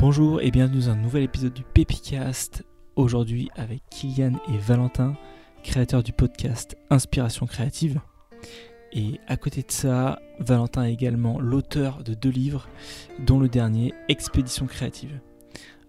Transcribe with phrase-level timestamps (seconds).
[0.00, 2.64] Bonjour et bienvenue dans un nouvel épisode du Pépicast.
[2.96, 5.14] Aujourd'hui avec Kylian et Valentin,
[5.62, 8.00] créateurs du podcast Inspiration créative.
[8.94, 12.66] Et à côté de ça, Valentin est également l'auteur de deux livres,
[13.26, 15.20] dont le dernier Expédition créative.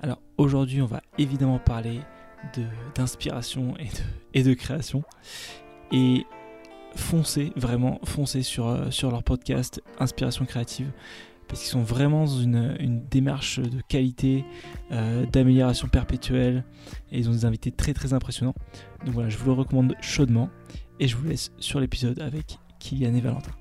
[0.02, 2.02] Alors aujourd'hui, on va évidemment parler
[2.96, 3.76] d'inspiration
[4.34, 5.04] et de, création.
[5.94, 6.26] Et
[6.98, 10.92] foncez, vraiment foncez sur, euh, sur leur podcast Inspiration créative
[11.52, 14.46] parce qu'ils sont vraiment dans une, démarche de qualité,
[14.94, 16.64] euh, d'amélioration perpétuelle,
[17.12, 18.56] et ils ont des invités très très impressionnants.
[19.04, 20.50] Donc voilà, je vous le recommande chaudement,
[21.02, 23.52] et je vous laisse sur l'épisode avec Kylian et Valentin.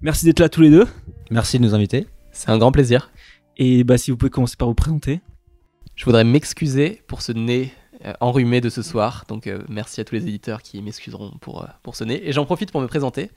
[0.00, 0.86] Merci d'être là tous les deux.
[1.30, 2.06] Merci de nous inviter.
[2.32, 3.12] C'est un grand plaisir.
[3.58, 5.20] Et bah si vous pouvez commencer par vous présenter.
[5.94, 7.70] Je voudrais m'excuser pour ce nez
[8.20, 9.24] enrhumé de ce soir.
[9.28, 12.20] Donc euh, merci à tous les éditeurs qui m'excuseront pour, euh, pour nez.
[12.26, 13.30] Et j'en profite pour me présenter.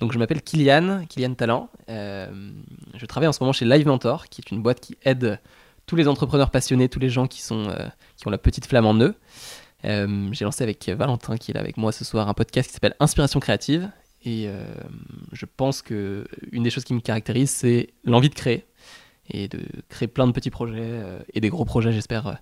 [0.00, 1.70] Donc je m'appelle Kylian, Kylian Talent.
[1.88, 5.38] je travaille en ce moment chez Live Mentor, qui est une boîte qui aide
[5.86, 7.74] tous les entrepreneurs passionnés, tous les gens qui, sont,
[8.16, 9.14] qui ont la petite flamme en eux.
[9.84, 12.94] J'ai lancé avec Valentin, qui est là avec moi ce soir, un podcast qui s'appelle
[13.00, 13.90] Inspiration créative.
[14.24, 14.48] Et
[15.32, 18.66] je pense que une des choses qui me caractérise, c'est l'envie de créer
[19.30, 21.00] et de créer plein de petits projets
[21.32, 22.38] et des gros projets, j'espère,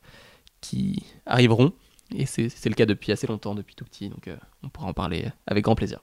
[0.60, 1.72] qui arriveront.
[2.14, 4.08] Et c'est le cas depuis assez longtemps, depuis tout petit.
[4.08, 6.00] Donc euh, on pourra en parler avec grand plaisir.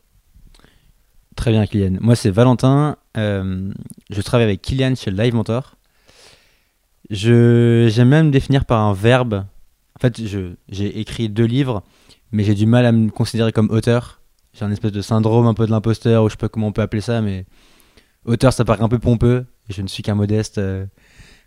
[1.35, 1.97] Très bien, Kylian.
[2.01, 2.97] Moi, c'est Valentin.
[3.15, 3.71] Euh,
[4.09, 5.75] je travaille avec Kylian chez Live Mentor.
[7.09, 9.45] J'aime même me définir par un verbe.
[9.95, 10.19] En fait,
[10.69, 11.83] j'ai écrit deux livres,
[12.31, 14.21] mais j'ai du mal à me considérer comme auteur.
[14.53, 16.71] J'ai un espèce de syndrome un peu de l'imposteur, ou je sais pas comment on
[16.71, 17.45] peut appeler ça, mais
[18.25, 19.45] auteur, ça paraît un peu pompeux.
[19.69, 20.85] je ne suis qu'un modeste euh,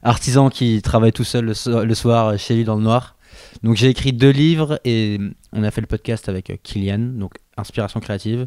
[0.03, 3.17] artisan qui travaille tout seul le, soir chez lui dans le noir.
[3.63, 5.19] Donc j'ai écrit deux livres et
[5.53, 8.47] on a fait le podcast avec euh, Kylian, donc Inspiration créative.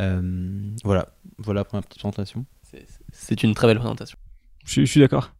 [0.00, 2.44] Euh, voilà, voilà pour ma petite présentation.
[3.12, 4.18] C'est une très belle présentation.
[4.64, 5.32] Je, suis d'accord.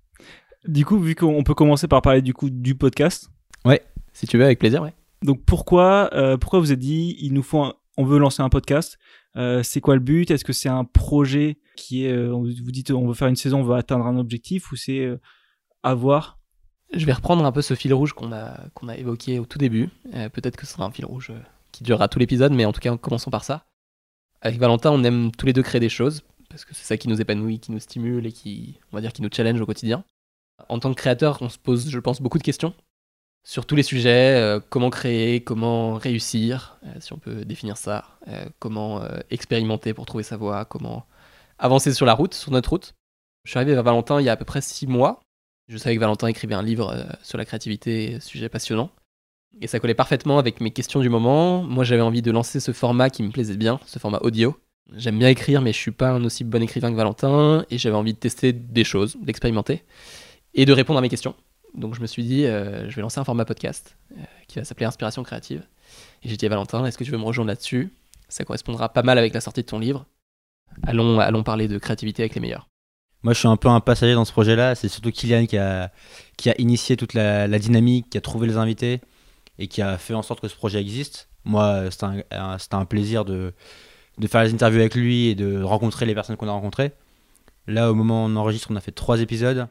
[0.67, 3.31] Du coup, vu qu'on peut commencer par parler du coup du podcast.
[3.65, 3.83] Ouais,
[4.13, 4.93] si tu veux, avec plaisir, ouais.
[5.23, 8.99] Donc pourquoi, euh, pourquoi vous avez dit, il nous faut, on veut lancer un podcast.
[9.63, 10.31] c'est quoi le but?
[10.31, 13.65] Est-ce que c'est un projet qui est, vous dites, on veut faire une saison, on
[13.65, 15.09] veut atteindre un objectif, ou c'est
[15.83, 16.39] à voir
[16.93, 19.59] Je vais reprendre un peu ce fil rouge qu'on a, qu'on a évoqué au tout
[19.59, 19.91] début.
[20.15, 21.41] Euh, peut-être que ce sera un fil rouge euh,
[21.73, 23.67] qui durera tout l'épisode, mais en tout cas, commençons par ça.
[24.41, 27.09] Avec Valentin, on aime tous les deux créer des choses, parce que c'est ça qui
[27.09, 30.05] nous épanouit, qui nous stimule et qui, on va dire, qui nous challenge au quotidien.
[30.69, 32.75] En tant que créateur, on se pose, je pense, beaucoup de questions
[33.45, 38.05] sur tous les sujets, euh, comment créer, comment réussir, si on peut définir ça,
[38.61, 41.07] comment expérimenter pour trouver sa voie, comment
[41.59, 42.95] avancer sur la route, sur notre route.
[43.45, 45.21] Je suis arrivé vers Valentin il y a à peu près six mois,
[45.73, 48.91] je savais que Valentin écrivait un livre euh, sur la créativité, sujet passionnant.
[49.63, 51.63] Et ça collait parfaitement avec mes questions du moment.
[51.63, 54.55] Moi, j'avais envie de lancer ce format qui me plaisait bien, ce format audio.
[54.95, 57.65] J'aime bien écrire, mais je suis pas un aussi bon écrivain que Valentin.
[57.71, 59.83] Et j'avais envie de tester des choses, d'expérimenter
[60.53, 61.35] et de répondre à mes questions.
[61.75, 64.65] Donc, je me suis dit, euh, je vais lancer un format podcast euh, qui va
[64.65, 65.67] s'appeler Inspiration créative.
[66.23, 67.95] Et j'ai dit à Valentin, est-ce que tu veux me rejoindre là-dessus?
[68.29, 70.05] Ça correspondra pas mal avec la sortie de ton livre.
[70.83, 72.69] Allons, allons parler de créativité avec les meilleurs.
[73.23, 74.75] Moi, je suis un peu un passager dans ce projet-là.
[74.75, 75.93] C'est surtout Kylian qui a,
[76.37, 79.01] qui a initié toute la, dynamique, qui a trouvé les invités
[79.59, 81.29] et qui a fait en sorte que ce projet existe.
[81.45, 83.55] Moi, c'était un, un, plaisir de,
[84.19, 86.93] de faire les interviews avec lui et de rencontrer les personnes qu'on a rencontrées.
[87.67, 89.69] Là, au moment où on enregistre, on a fait trois épisodes.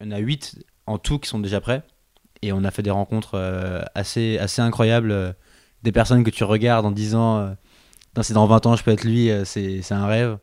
[0.00, 1.82] Il y en a huit en tout qui sont déjà prêts.
[2.42, 5.34] Et on a fait des rencontres euh, assez, assez incroyables.
[5.82, 7.54] Des personnes que tu regardes en disant euh,
[8.20, 10.38] c'est dans 20 ans, je peux être lui, euh, c'est un rêve.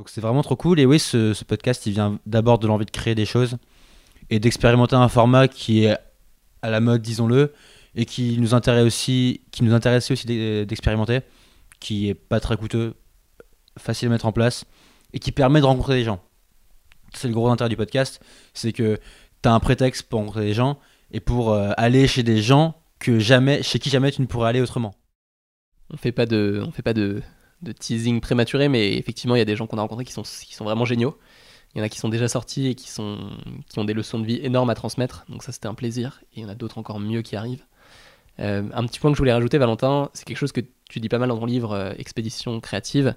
[0.00, 0.80] Donc c'est vraiment trop cool.
[0.80, 3.58] Et oui, ce, podcast, il vient d'abord de l'envie de créer des choses
[4.30, 5.98] et d'expérimenter un format qui est
[6.62, 7.52] à la mode, disons-le,
[7.94, 11.20] et qui nous intéresse aussi, intéressait aussi d'expérimenter,
[11.80, 12.94] qui est pas très coûteux,
[13.76, 14.64] facile à mettre en place
[15.12, 16.22] et qui permet de rencontrer des gens.
[17.12, 18.22] C'est le gros intérêt du podcast,
[18.54, 18.98] c'est que
[19.42, 20.78] tu as un prétexte pour rencontrer des gens
[21.10, 24.48] et pour euh, aller chez des gens que jamais, chez qui jamais tu ne pourrais
[24.48, 24.94] aller autrement.
[25.92, 27.20] On fait pas de, on fait pas de,
[27.62, 30.22] de teasing prématuré, mais effectivement, il y a des gens qu'on a rencontrés qui sont,
[30.22, 31.18] qui sont vraiment géniaux.
[31.74, 33.30] Il y en a qui sont déjà sortis et qui, sont,
[33.68, 35.24] qui ont des leçons de vie énormes à transmettre.
[35.28, 36.20] Donc ça, c'était un plaisir.
[36.32, 37.64] Et il y en a d'autres encore mieux qui arrivent.
[38.40, 41.08] Euh, un petit point que je voulais rajouter, Valentin, c'est quelque chose que tu dis
[41.08, 43.14] pas mal dans ton livre euh, Expédition créative,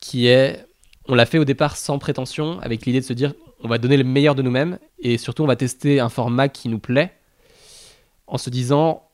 [0.00, 0.66] qui est,
[1.08, 3.96] on l'a fait au départ sans prétention, avec l'idée de se dire, on va donner
[3.96, 7.16] le meilleur de nous-mêmes, et surtout, on va tester un format qui nous plaît,
[8.26, 9.08] en se disant,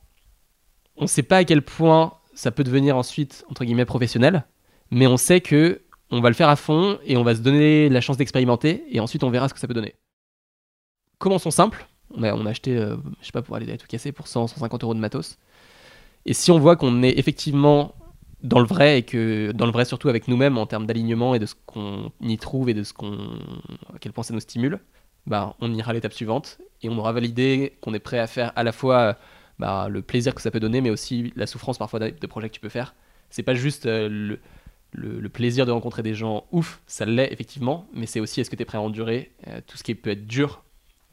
[0.95, 4.45] on ne sait pas à quel point ça peut devenir ensuite, entre guillemets, professionnel,
[4.91, 5.81] mais on sait que
[6.11, 8.99] on va le faire à fond et on va se donner la chance d'expérimenter et
[8.99, 9.95] ensuite on verra ce que ça peut donner.
[11.17, 11.87] Commençons simple.
[12.13, 14.93] On a, acheté, euh, je sais pas, pour aller tout casser pour 100, 150 euros
[14.93, 15.39] de matos.
[16.25, 17.95] Et si on voit qu'on est effectivement
[18.43, 21.39] dans le vrai et que dans le vrai surtout avec nous-mêmes en termes d'alignement et
[21.39, 23.17] de ce qu'on y trouve et de ce qu'on
[23.93, 24.79] à quel point ça nous stimule,
[25.25, 28.53] bah, on ira à l'étape suivante et on aura validé qu'on est prêt à faire
[28.55, 29.17] à la fois
[29.59, 32.53] bah, le plaisir que ça peut donner mais aussi la souffrance parfois de, projets que
[32.53, 32.95] tu peux faire.
[33.29, 34.37] C'est pas juste euh,
[34.91, 38.55] le, plaisir de rencontrer des gens ouf, ça l'est effectivement, mais c'est aussi est-ce que
[38.55, 40.63] tu es prêt à endurer euh, tout ce qui peut être dur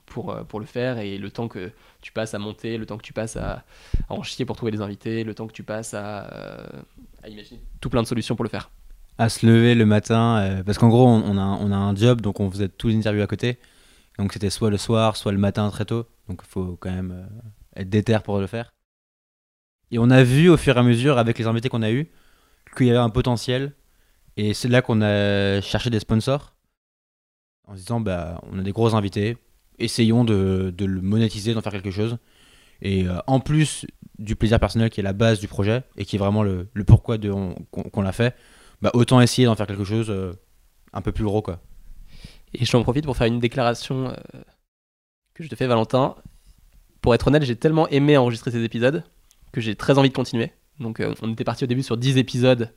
[0.07, 2.99] pour, euh, pour le faire et le temps que tu passes à monter, le temps
[2.99, 3.65] que tu passes à,
[4.09, 6.69] à en chier pour trouver des invités, le temps que tu passes à,
[7.27, 8.71] imaginer tout plein de solutions pour le faire.
[9.17, 12.39] à se lever le matin, parce qu'en gros, on, a, on a un job, donc
[12.41, 13.59] on faisait tous les interviews à côté.
[14.19, 16.07] Donc c'était soit le soir, soit le matin très tôt.
[16.29, 17.27] Donc il faut quand même
[17.77, 18.73] être déter pour le faire.
[19.91, 22.11] Et on a vu au fur et à mesure, avec les invités qu'on a eus,
[22.77, 23.73] qu'il y avait un potentiel.
[24.37, 26.55] Et c'est là qu'on a cherché des sponsors.
[27.67, 29.39] En se disant, bah, on a des gros invités,
[29.79, 32.19] essayons de, le monétiser, d'en faire quelque chose.
[32.83, 33.87] Et euh, en plus
[34.19, 36.85] du plaisir personnel qui est la base du projet, et qui est vraiment le, le
[36.85, 38.37] pourquoi qu'on l'a fait,
[38.83, 40.33] bah, autant essayer d'en faire quelque chose euh,
[40.93, 41.61] un peu plus gros quoi.
[42.53, 44.43] Et j'en profite pour faire une déclaration euh,
[45.35, 46.17] que je te fais, Valentin.
[47.05, 49.05] Pour être honnête, j'ai tellement aimé enregistrer ces épisodes
[49.53, 50.53] que j'ai très envie de continuer.
[50.81, 52.73] Donc, euh, on était parti au début sur 10 épisodes,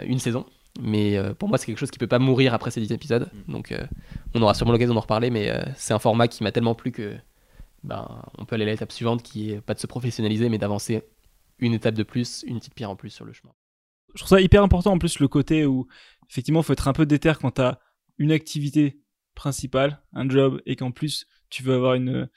[0.00, 0.44] euh, une saison.
[0.80, 3.30] Mais euh, pour moi, c'est quelque chose qui peut pas mourir après ces 10 épisodes.
[3.46, 3.86] Donc, euh,
[4.34, 5.30] on aura sûrement l'occasion d'en reparler.
[5.30, 7.14] Mais c'est un format qui m'a tellement plu que
[7.84, 11.04] ben, on peut aller à l'étape suivante qui est pas de se professionnaliser, mais d'avancer
[11.60, 13.52] une étape de plus, une petite pierre en plus sur le chemin.
[14.16, 15.86] je trouve ça hyper important en plus le côté où
[16.28, 17.78] effectivement il faut être un peu déter quand tu as
[18.18, 19.00] une activité
[19.36, 22.28] principale, un job et qu'en plus tu veux avoir une,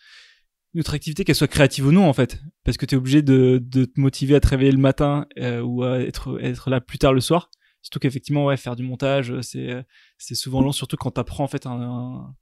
[0.73, 2.41] une autre activité qu'elle soit créative ou non en fait.
[2.63, 5.61] Parce que tu es obligé de, de te motiver à te réveiller le matin euh,
[5.61, 7.49] ou à être, être là plus tard le soir.
[7.81, 9.81] Surtout qu'effectivement ouais faire du montage euh, c'est euh,
[10.17, 12.35] c'est souvent long surtout quand tu apprends en fait un, un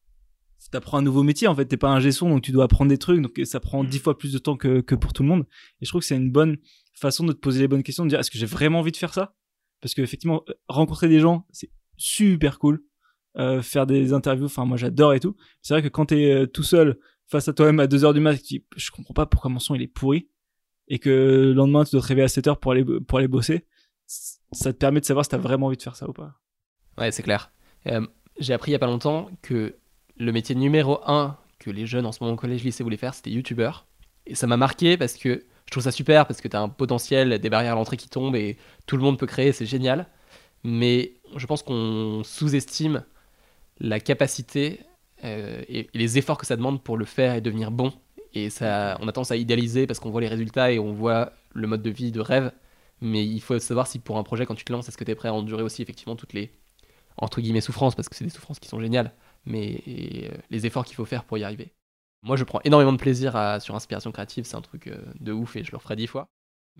[0.71, 1.65] t'apprends un nouveau métier en fait.
[1.65, 3.21] T'es pas un gesson donc tu dois apprendre des trucs.
[3.21, 5.45] Donc ça prend dix fois plus de temps que, que pour tout le monde.
[5.81, 6.57] Et je trouve que c'est une bonne
[6.93, 8.97] façon de te poser les bonnes questions de dire est-ce que j'ai vraiment envie de
[8.97, 9.35] faire ça?
[9.81, 12.83] Parce que effectivement euh, rencontrer des gens c'est super cool.
[13.37, 15.35] Euh, faire des interviews enfin moi j'adore et tout.
[15.61, 16.99] C'est vrai que quand t'es euh, tout seul
[17.29, 19.81] face à toi-même à 2h du mat dis je comprends pas pourquoi mon son il
[19.81, 20.27] est pourri
[20.87, 23.65] et que le lendemain tu dois te réveiller à 7h pour aller pour aller bosser
[24.51, 26.35] ça te permet de savoir si t'as vraiment envie de faire ça ou pas
[26.97, 27.51] Ouais, c'est clair.
[27.87, 28.05] Euh,
[28.39, 29.75] j'ai appris il y a pas longtemps que
[30.17, 33.13] le métier numéro un que les jeunes en ce moment au collège, lycée voulaient faire,
[33.13, 33.85] c'était youtubeur.
[34.25, 36.69] Et ça m'a marqué parce que je trouve ça super, parce que tu as un
[36.69, 40.07] potentiel, des barrières à l'entrée qui tombent et tout le monde peut créer, c'est génial.
[40.63, 43.03] Mais je pense qu'on sous-estime
[43.79, 44.79] la capacité
[45.23, 47.93] euh, et, les efforts que ça demande pour le faire et devenir bon.
[48.33, 51.33] Et ça, on a tendance à idéaliser parce qu'on voit les résultats et on voit
[51.53, 52.51] le mode de vie de rêve.
[53.01, 55.11] Mais il faut savoir si pour un projet, quand tu te lances, est-ce que tu
[55.11, 56.51] es prêt à endurer aussi effectivement toutes les
[57.21, 59.13] entre guillemets souffrances, parce que c'est des souffrances qui sont géniales,
[59.45, 61.73] mais euh, les efforts qu'il faut faire pour y arriver.
[62.23, 65.31] Moi, je prends énormément de plaisir à, sur Inspiration Créative, c'est un truc euh, de
[65.31, 66.29] ouf et je le referai dix fois.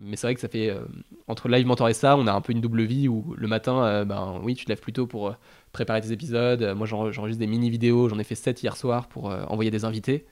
[0.01, 0.79] Mais c'est vrai que ça fait, euh,
[1.27, 3.83] entre Live Mentor et ça, on a un peu une double vie où le matin,
[3.83, 5.33] euh, ben oui, tu te lèves plus tôt pour euh,
[5.73, 6.73] préparer tes épisodes.
[6.75, 10.25] Moi, j'en- j'enregistre des mini-vidéos, j'en ai fait 7 hier soir pour envoyer des invités,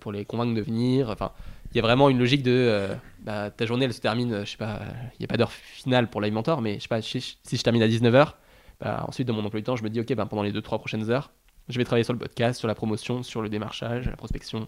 [0.00, 1.10] pour les convaincre de venir.
[1.10, 1.32] Enfin,
[1.72, 2.88] il y a vraiment une logique de
[3.22, 4.80] bah, ta journée, elle se termine, je sais pas,
[5.14, 7.62] il n'y a pas d'heure finale pour Live Mentor, mais je sais pas, si je
[7.62, 8.34] termine à 19h,
[8.80, 10.78] bah, ensuite, dans mon emploi du temps, je me dis, ok, bah, pendant les 2-3
[10.78, 11.32] prochaines heures,
[11.68, 14.66] je vais travailler sur le podcast, sur la promotion, sur le démarchage, la prospection,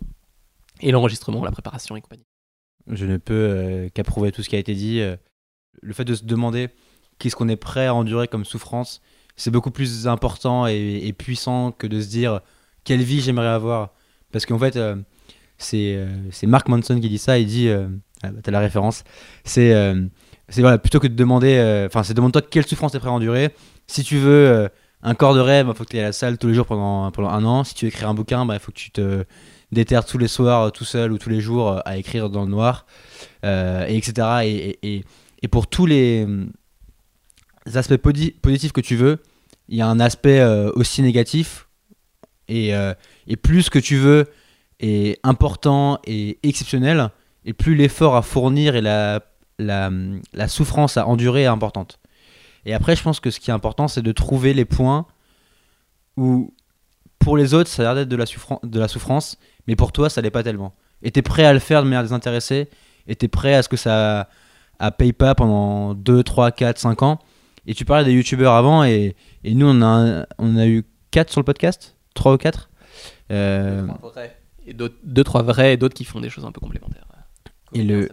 [0.80, 2.24] et l'enregistrement, la préparation et compagnie.
[2.88, 5.00] Je ne peux euh, qu'approuver tout ce qui a été dit.
[5.00, 5.17] euh.
[5.81, 6.69] Le fait de se demander
[7.19, 9.00] qu'est-ce qu'on est prêt à endurer comme souffrance,
[9.37, 12.40] c'est beaucoup plus important et, puissant que de se dire
[12.85, 13.90] quelle vie j'aimerais avoir.
[14.33, 14.97] Parce qu'en fait, euh,
[15.59, 17.38] c'est Mark Manson qui dit ça.
[17.38, 19.04] Il dit, ah bah, t'as la référence.
[19.45, 19.75] C'est
[20.83, 23.50] plutôt que de demander, enfin, c'est demande-toi quelle souffrance t'es prêt à endurer.
[23.87, 24.68] Si tu veux
[25.02, 26.66] un corps de rêve, il faut que tu ailles à la salle tous les jours
[26.66, 27.64] pendant, pendant un an.
[27.64, 29.25] Si tu veux écrire un bouquin, il faut que tu te
[29.73, 32.45] déterres tous les soirs, euh, tout seul ou tous les jours euh, à écrire dans
[32.45, 32.87] le noir,
[33.45, 34.75] euh, et etc.
[34.83, 36.52] Et, pour tous les, hum,
[37.75, 39.19] aspects positifs que tu veux,
[39.69, 41.67] il y a un aspect aussi négatif.
[42.49, 42.95] Et, euh,
[43.26, 44.29] et plus que tu veux
[44.81, 47.11] est important et exceptionnel,
[47.45, 49.21] et plus l'effort à fournir et la,
[49.59, 49.91] la,
[50.33, 51.99] la souffrance à endurer est importante.
[52.64, 55.07] Et après, je pense que ce qui est important, c'est de trouver les points
[56.17, 56.52] où,
[57.19, 60.31] pour les autres, ça a l'air d'être de la souffrance, mais pour toi, ça l'est
[60.31, 60.75] pas tellement.
[61.02, 62.69] Et t'es prêt à le faire de manière désintéressée,
[63.07, 64.28] et t'es prêt à ce que ça
[64.78, 67.19] à paye pas pendant 2, 3, 4, 5 ans.
[67.66, 69.14] Et tu parlais des youtubeurs avant, et,
[69.45, 71.97] et nous, on a, on a eu 4 sur le podcast?
[72.14, 72.71] 3 ou 4
[73.31, 73.87] euh,
[74.66, 77.07] Et d'autres, deux, trois vrais, et d'autres qui font des choses un peu complémentaires.
[77.75, 78.09] Et Comédien, le-.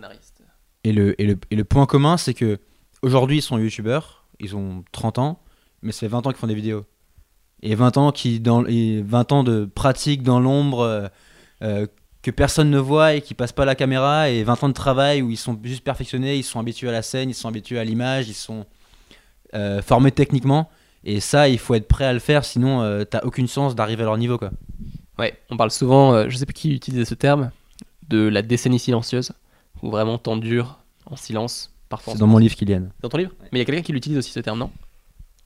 [0.86, 2.60] Et le, et, le, et le point commun, c'est que
[3.02, 5.40] aujourd'hui ils sont youtubeurs, ils ont 30 ans,
[5.82, 6.86] mais ça fait 20 ans qu'ils font des vidéos.
[7.62, 11.08] Et 20 ans, qui, dans, et 20 ans de pratique dans l'ombre, euh,
[11.64, 11.88] euh,
[12.22, 15.22] que personne ne voit et qui passent pas la caméra et 20 ans de travail
[15.22, 17.84] où ils sont juste perfectionnés, ils sont habitués à la scène, ils sont habitués à
[17.84, 18.66] l'image, ils sont
[19.54, 20.70] euh, formés techniquement.
[21.04, 24.04] Et ça, il faut être prêt à le faire, sinon euh, t'as aucune chance d'arriver
[24.04, 24.38] à leur niveau.
[24.38, 24.52] Quoi.
[25.18, 27.52] Ouais, on parle souvent, euh, je sais pas qui utilisait ce terme,
[28.10, 29.32] de la décennie silencieuse,
[29.82, 32.14] où vraiment t'endures en silence, parfois.
[32.14, 32.90] C'est dans mon livre, Kylian.
[33.02, 34.72] Dans ton livre Mais il y a quelqu'un qui l'utilise aussi ce terme, non?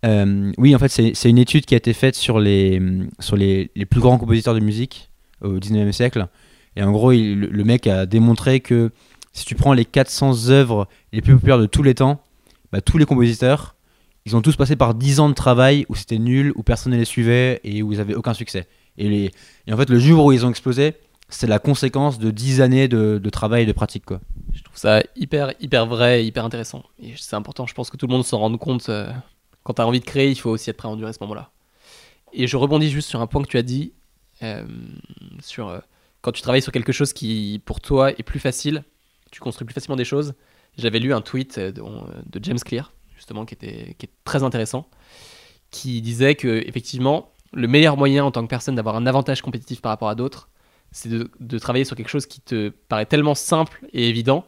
[0.06, 2.82] Euh, oui, en fait, c'est c'est une étude qui a été faite sur les,
[3.20, 5.10] sur les, les plus grands compositeurs de musique
[5.44, 6.28] au 19e siècle.
[6.76, 8.92] Et en gros, le, mec a démontré que
[9.32, 12.22] si tu prends les 400 œuvres les plus populaires de tous les temps,
[12.72, 13.76] bah, tous les compositeurs,
[14.26, 16.98] ils ont tous passé par 10 ans de travail où c'était nul, où personne ne
[16.98, 18.68] les suivait et où ils avaient aucun succès.
[18.98, 19.32] Et,
[19.72, 20.94] en fait, le jour où ils ont explosé,
[21.30, 24.06] c'est la conséquence de 10 années de, travail et de pratique.
[24.06, 24.22] Quoi.
[24.54, 26.84] Je trouve ça hyper, hyper vrai, hyper intéressant.
[27.02, 28.88] Et c'est important, je pense que tout le monde s'en rende compte.
[28.90, 29.12] euh,
[29.64, 31.50] quand tu as envie de créer, il faut aussi être prêt à endurer ce moment-là.
[32.34, 33.94] Et je rebondis juste sur un point que tu as dit,
[34.44, 34.66] euh,
[35.40, 35.80] sur euh,
[36.22, 38.84] quand tu travailles sur quelque chose qui, pour toi, est plus facile,
[39.32, 40.34] tu construis plus facilement des choses.
[40.78, 44.88] J'avais lu un tweet euh, de, James Clear, justement, qui était, qui est très intéressant,
[45.72, 49.82] qui disait que, effectivement, le meilleur moyen en tant que personne d'avoir un avantage compétitif
[49.82, 50.50] par rapport à d'autres,
[50.92, 54.46] c'est de, de travailler sur quelque chose qui te paraît tellement simple et évident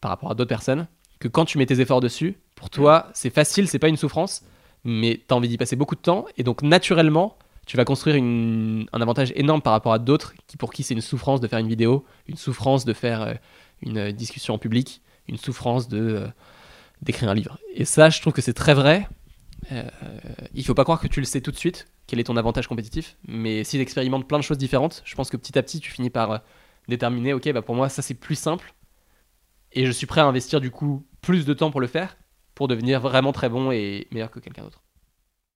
[0.00, 0.86] par rapport à d'autres personnes
[1.18, 4.42] que quand tu mets tes efforts dessus, pour toi, c'est facile, c'est pas une souffrance,
[4.84, 8.16] mais tu as envie d'y passer beaucoup de temps et donc naturellement, tu vas construire
[8.16, 11.58] un avantage énorme par rapport à d'autres qui pour qui c'est une souffrance de faire
[11.58, 13.34] une vidéo, une souffrance de faire euh,
[13.82, 16.26] une euh, discussion en public, une souffrance de euh,
[17.02, 17.58] d'écrire un livre.
[17.74, 19.08] Et ça, je trouve que c'est très vrai.
[19.72, 19.88] Euh,
[20.52, 22.66] il faut pas croire que tu le sais tout de suite, quel est ton avantage
[22.66, 25.80] compétitif, mais si tu expérimentes plein de choses différentes, je pense que petit à petit,
[25.80, 26.42] tu finis par
[26.86, 28.74] déterminer, ok, bah pour moi, ça c'est plus simple,
[29.72, 32.18] et je suis prêt à investir du coup plus de temps pour le faire,
[32.54, 34.82] pour devenir vraiment très bon et meilleur que quelqu'un d'autre.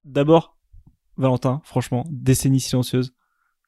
[0.04, 0.56] D'abord,
[1.18, 3.12] Valentin, franchement, décennie silencieuse.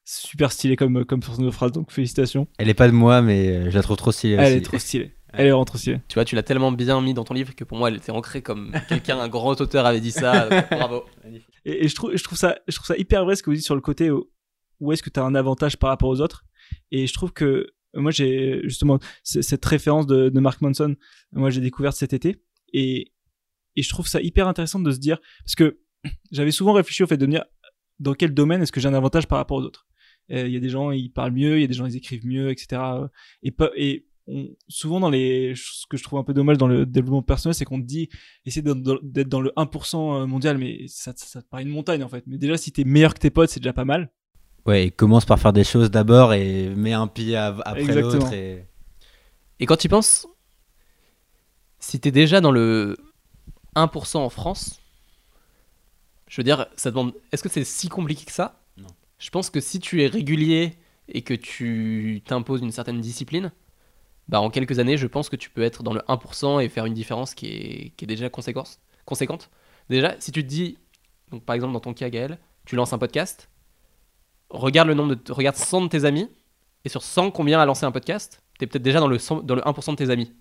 [0.03, 2.47] Super stylé comme, comme source de phrase, donc félicitations.
[2.57, 4.33] Elle est pas de moi, mais euh, je la trouve trop stylée.
[4.33, 4.53] Elle aussi.
[4.55, 5.15] est trop stylée.
[5.33, 6.01] Elle est vraiment trop stylée.
[6.07, 8.11] Tu vois, tu l'as tellement bien mis dans ton livre que pour moi, elle était
[8.11, 10.49] ancrée comme quelqu'un, un grand auteur avait dit ça.
[10.49, 11.03] donc bravo.
[11.65, 13.55] Et, et je, trouve, je, trouve ça, je trouve ça hyper vrai ce que vous
[13.55, 14.29] dites sur le côté où,
[14.79, 16.43] où est-ce que tu as un avantage par rapport aux autres.
[16.89, 20.95] Et je trouve que euh, moi, j'ai justement cette référence de, de Mark Manson,
[21.31, 22.41] moi, j'ai découvert cet été.
[22.73, 23.13] Et,
[23.75, 25.79] et je trouve ça hyper intéressant de se dire, parce que
[26.31, 27.45] j'avais souvent réfléchi au fait de me dire
[27.99, 29.87] dans quel domaine est-ce que j'ai un avantage par rapport aux autres?
[30.31, 31.95] Euh, Il y a des gens, ils parlent mieux, il y a des gens, ils
[31.95, 32.81] écrivent mieux, etc.
[33.43, 36.67] Et, pas, et on- souvent dans les ce que je trouve un peu dommage dans
[36.67, 38.07] le développement personnel c'est qu'on te dit
[38.45, 38.81] essaie d'être
[39.27, 42.37] dans, le 1% mondial mais ça, ça, ça te paraît une montagne en fait mais
[42.37, 44.11] déjà si t'es meilleur que tes potes c'est déjà pas mal
[44.65, 48.31] Ouais, et commence par faire des choses d'abord et mets un pied après l'autre.
[48.33, 48.65] Et...
[49.59, 50.27] Et quand tu penses,
[51.79, 52.97] si tu es déjà dans le
[53.75, 54.80] 1% en France,
[56.31, 57.13] je veux dire, ça demande.
[57.33, 58.63] Est-ce que c'est si compliqué que ça?
[58.77, 58.87] Non.
[59.19, 60.77] Je pense que si tu es régulier
[61.09, 63.51] et que tu t'imposes une certaine discipline,
[64.29, 66.85] bah en quelques années, je pense que tu peux être dans le 1% et faire
[66.85, 69.49] une différence qui est, qui est déjà conséquence, conséquente.
[69.89, 70.77] Déjà, si tu te dis,
[71.31, 73.49] donc par exemple dans ton cas, Gaël, tu lances un podcast,
[74.49, 76.29] regarde le nombre de, regarde 100 de tes amis,
[76.85, 79.41] et sur 100, combien a lancé un podcast Tu es peut-être déjà dans le, 100
[79.41, 80.31] dans le 1% de tes amis.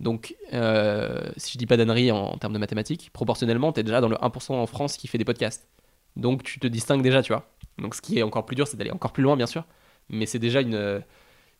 [0.00, 4.00] Donc, euh, si je dis pas d'annerie en, termes de mathématiques, proportionnellement, tu es déjà
[4.00, 5.68] dans le 1% en France qui fait des podcasts.
[6.16, 7.50] Donc, tu te distingues déjà, tu vois.
[7.78, 9.64] Donc, ce qui est encore plus dur, c'est d'aller encore plus loin, bien sûr.
[10.08, 11.02] Mais c'est déjà une.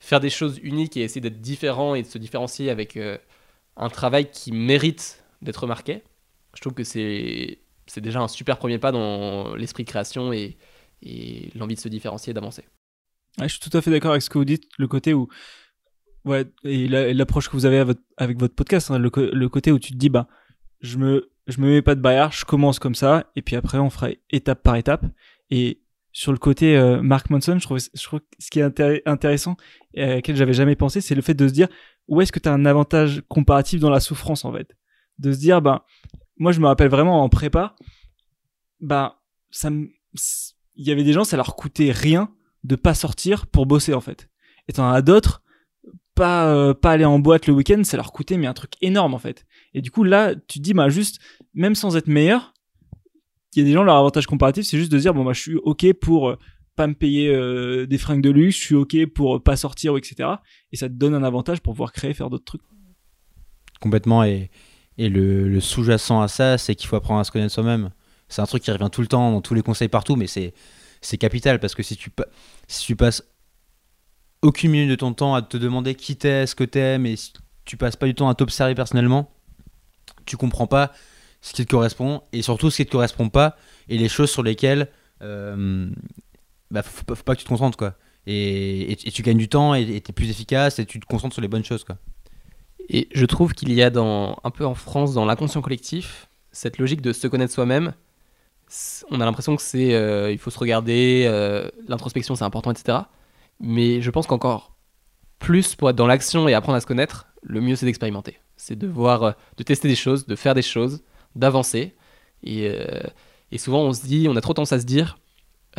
[0.00, 3.19] faire des choses uniques et essayer d'être différent et de se différencier avec euh,
[3.76, 6.02] un travail qui mérite d'être remarqué.
[6.55, 7.59] Je trouve que c'est
[7.97, 10.57] déjà un super premier pas dans l'esprit de création et,
[11.02, 12.64] et l'envie de se différencier et d'avancer.
[13.40, 15.28] Je suis tout à fait d'accord avec ce que vous dites le côté où
[16.26, 17.83] ouais et la- et l'approche que vous avez
[18.18, 19.09] avec votre podcast hein, le,
[19.49, 20.26] côté où tu te dis bah
[20.80, 23.78] je me je me mets pas de barrière je commence comme ça et puis après
[23.78, 25.06] on fera étape par étape.
[25.50, 25.80] Et
[26.12, 29.00] sur le côté euh, Mark Manson je trouve je trouve que ce qui est intér-
[29.06, 29.56] intéressant
[29.95, 31.68] et à laquelle j'avais jamais pensé c'est le fait de se dire
[32.09, 34.76] où est-ce que tu as un avantage comparatif dans la souffrance en fait?
[35.18, 35.87] De se dire bah
[36.37, 37.76] moi je me rappelle vraiment en prépa
[38.80, 42.30] bah ça il y avait des gens ça leur coûtait rien
[42.64, 44.28] de pas sortir pour bosser en fait.
[44.68, 45.42] Et t'en as d'autres
[46.17, 49.15] pas euh, pas aller en boîte le week-end ça leur coûtait mais un truc énorme
[49.15, 51.21] en fait et du coup là tu te dis bah juste
[51.55, 52.55] même sans être meilleur
[53.55, 55.41] il y a des gens leur avantage comparatif c'est juste de dire bon bah je
[55.41, 56.39] suis ok pour euh,
[56.75, 60.31] pas me payer euh, des fringues de luxe je suis ok pour pas sortir etc
[60.73, 62.63] et ça te donne un avantage pour pouvoir créer faire d'autres trucs
[63.81, 64.25] Complètement.
[64.25, 64.51] Et,
[64.99, 67.91] le, sous-jacent à ça, c'est qu'il faut apprendre à se connaître soi-même.
[68.29, 70.55] C'est un truc qui revient tout le temps, dans tous les conseils partout, mais c'est,
[71.01, 72.11] c'est capital parce que si tu,
[72.67, 73.23] si tu passes
[74.43, 77.33] aucune minute de ton temps à te demander qui t'es, ce que t'es, mais si
[77.64, 79.31] tu passes pas du temps à t'observer personnellement,
[80.25, 80.93] tu comprends pas
[81.40, 83.57] ce qui te correspond et surtout ce qui te correspond pas
[83.88, 84.88] et les choses sur lesquelles
[85.23, 85.88] euh,
[86.71, 87.95] bah, faut, pas- que tu te concentres quoi.
[88.26, 91.07] Et, et- et tu gagnes du temps et tu es plus efficace et tu te
[91.07, 91.85] concentres sur les bonnes choses.
[91.85, 91.97] Quoi.
[92.88, 96.78] Et je trouve qu'il y a dans, un peu en France, dans l'inconscient collectif, cette
[96.78, 97.93] logique de se connaître soi-même.
[99.11, 102.99] On a l'impression que c'est, euh, il faut se regarder, euh, l'introspection c'est important, etc.
[103.61, 104.77] Mais je pense qu'encore
[105.39, 108.39] plus pour être dans l'action et apprendre à se connaître, le mieux c'est d'expérimenter.
[108.57, 111.03] C'est de voir, euh, de tester des choses, de faire des choses,
[111.35, 111.95] d'avancer.
[112.43, 113.01] Et, euh,
[113.53, 115.19] et souvent on se dit, on a trop tendance à se dire,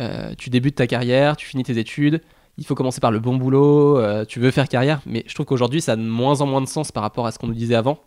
[0.00, 2.22] euh, tu débutes ta carrière, tu finis tes études,
[2.56, 5.80] il faut commencer par le bon boulot, tu veux faire carrière, mais je trouve qu'aujourd'hui
[5.80, 7.76] ça a de moins en moins de sens par rapport à ce qu'on nous disait
[7.76, 8.00] avant.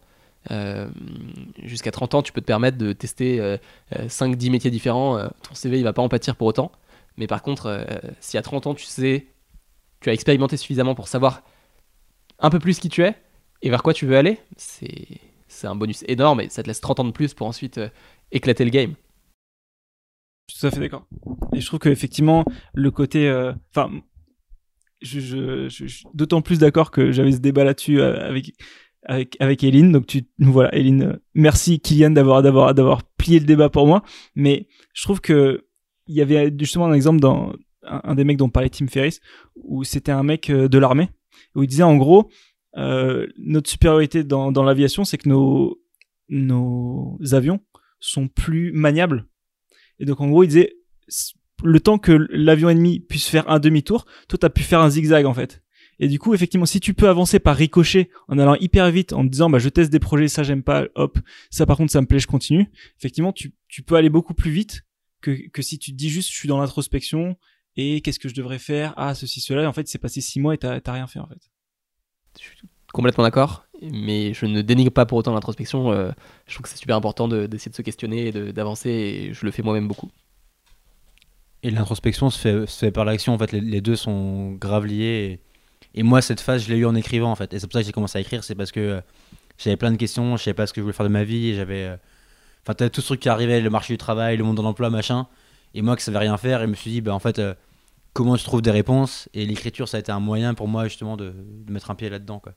[1.63, 3.40] Jusqu'à 30 ans, tu peux te permettre de tester
[3.96, 6.74] 5-10 métiers différents, ton CV il va pas en pâtir pour autant.
[7.16, 7.86] Mais par contre,
[8.20, 9.28] si à 30 ans tu sais,
[10.01, 11.43] tu as expérimenté suffisamment pour savoir
[12.39, 13.15] un peu plus qui tu es
[13.62, 17.00] et vers quoi tu veux aller, c'est un bonus énorme et ça te laisse 30
[17.01, 17.89] ans de plus pour ensuite euh,
[18.31, 18.96] éclater le game.
[20.50, 21.05] Je suis tout à fait d'accord.
[21.53, 22.43] Et je trouve qu'effectivement,
[22.74, 23.27] le côté.
[23.27, 23.91] euh, Enfin,
[25.01, 29.91] je, suis d'autant plus d'accord que j'avais ce débat là-dessus euh, avec, avec, Eline.
[29.91, 34.03] Donc, voilà, Eline, merci Kylian d'avoir plié le débat pour moi.
[34.36, 35.65] Mais je trouve que
[36.08, 37.53] il y avait justement un exemple dans
[37.84, 39.22] un, un des mecs dont parlait Tim Ferriss,
[39.72, 41.10] où c'était un mec euh, de l'armée,
[41.56, 42.30] où il disait en gros,
[42.78, 45.82] euh, notre supériorité dans, l'aviation, c'est que nos,
[46.30, 47.62] nos avions
[48.00, 49.28] sont plus maniables.
[50.00, 50.75] Et donc, en gros, il disait,
[51.63, 55.25] le temps que l'avion ennemi puisse faire un demi-tour, toi, t'as pu faire un zigzag,
[55.25, 55.63] en fait.
[56.00, 59.24] Et du coup, effectivement, si tu peux avancer par ricochet, en allant hyper vite, en
[59.24, 61.18] te disant, bah, je teste des projets, ça, j'aime pas, hop,
[61.50, 62.70] ça, par contre, ça me plaît, je continue.
[62.98, 64.82] Effectivement, tu, tu peux aller beaucoup plus vite
[65.22, 67.38] que, que si tu te dis juste, je suis dans l'introspection,
[67.78, 68.94] et qu'est-ce que je devrais faire?
[68.98, 69.63] Ah, ceci, cela.
[69.63, 71.40] Et en fait, c'est passé six mois et t'as t'as rien fait, en fait.
[72.38, 72.58] Je suis
[72.94, 75.92] complètement d'accord, mais je ne dénigre pas pour autant l'introspection.
[75.92, 76.12] euh,
[76.48, 79.34] je trouve que c'est super important de- d'essayer de se questionner et de- d'avancer et
[79.34, 80.10] je le fais moi-même beaucoup.
[81.63, 83.34] Et l'introspection se fait, se fait par l'action.
[83.34, 85.40] En fait, les, les deux sont grave liés.
[85.96, 87.32] Et, et moi, cette phase, je l'ai eu en écrivant.
[87.32, 87.54] En fait.
[87.54, 88.44] Et c'est pour ça que j'ai commencé à écrire.
[88.44, 89.01] C'est parce que euh,
[89.58, 90.38] j'avais plein de questions.
[90.38, 91.50] Je savais pas ce que je voulais faire de ma vie.
[91.50, 91.84] Et j'avais.
[91.86, 91.98] euh,
[92.63, 94.90] Enfin, t'avais tout ce truc qui arrivait le marché du travail, le monde de l'emploi,
[94.90, 95.28] machin.
[95.74, 96.62] Et moi, qui savais rien faire.
[96.62, 97.54] Et je me suis dit, bah, en fait, euh,
[98.13, 101.17] comment je trouve des réponses Et l'écriture, ça a été un moyen pour moi, justement,
[101.17, 102.39] de, de mettre un pied là-dedans.
[102.39, 102.54] Quoi.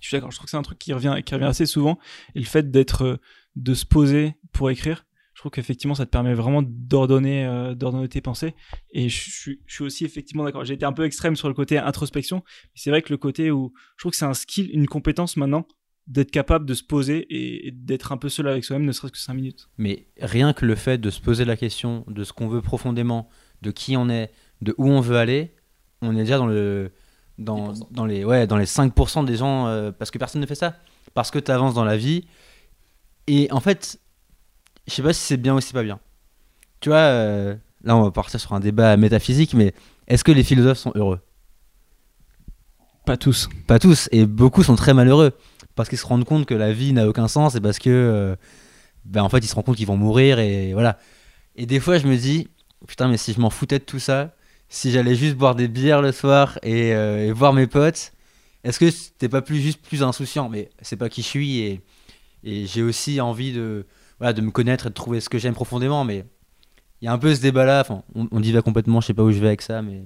[0.00, 0.30] Je suis d'accord.
[0.30, 1.98] Je trouve que c'est un truc qui revient, qui revient assez souvent.
[2.34, 3.16] Et le fait d'être, euh,
[3.56, 8.08] de se poser pour écrire, je trouve qu'effectivement, ça te permet vraiment d'ordonner, euh, d'ordonner
[8.08, 8.54] tes pensées.
[8.92, 10.64] Et je, suis- je suis aussi effectivement d'accord.
[10.64, 12.38] J'ai été un peu extrême sur le côté introspection.
[12.46, 15.36] Mais c'est vrai que le côté où je trouve que c'est un skill, une compétence
[15.36, 15.66] maintenant
[16.06, 19.12] d'être capable de se poser et, et d'être un peu seul avec soi-même, ne serait-ce
[19.12, 19.70] que 5 minutes.
[19.78, 23.30] Mais rien que le fait de se poser la question de ce qu'on veut profondément,
[23.62, 24.30] de qui on est,
[24.62, 25.54] de où on veut aller,
[26.02, 26.92] on est déjà dans le
[27.38, 27.86] dans, 10%.
[27.90, 30.76] dans les ouais dans les 5% des gens euh, parce que personne ne fait ça
[31.14, 32.26] parce que tu avances dans la vie
[33.26, 33.98] et en fait
[34.86, 35.98] je sais pas si c'est bien ou si c'est pas bien
[36.78, 39.74] tu vois euh, là on va partir sur un débat métaphysique mais
[40.06, 41.20] est-ce que les philosophes sont heureux?
[43.06, 43.48] Pas tous.
[43.66, 45.32] pas tous, et beaucoup sont très malheureux
[45.74, 48.36] parce qu'ils se rendent compte que la vie n'a aucun sens et parce que, euh,
[49.04, 50.98] ben en fait, ils se rendent compte qu'ils vont mourir et voilà.
[51.56, 52.48] Et des fois, je me dis,
[52.86, 54.34] putain, mais si je m'en foutais de tout ça,
[54.74, 58.12] si j'allais juste boire des bières le soir et, euh, et voir mes potes,
[58.64, 60.48] est-ce que c'était pas plus juste plus insouciant?
[60.48, 61.80] Mais c'est pas qui je suis et,
[62.42, 63.86] et j'ai aussi envie de,
[64.18, 66.24] voilà, de me connaître et de trouver ce que j'aime profondément, mais
[67.00, 67.82] il y a un peu ce débat-là.
[67.82, 70.02] Enfin, on, on divague complètement, je sais pas où je vais avec ça, mais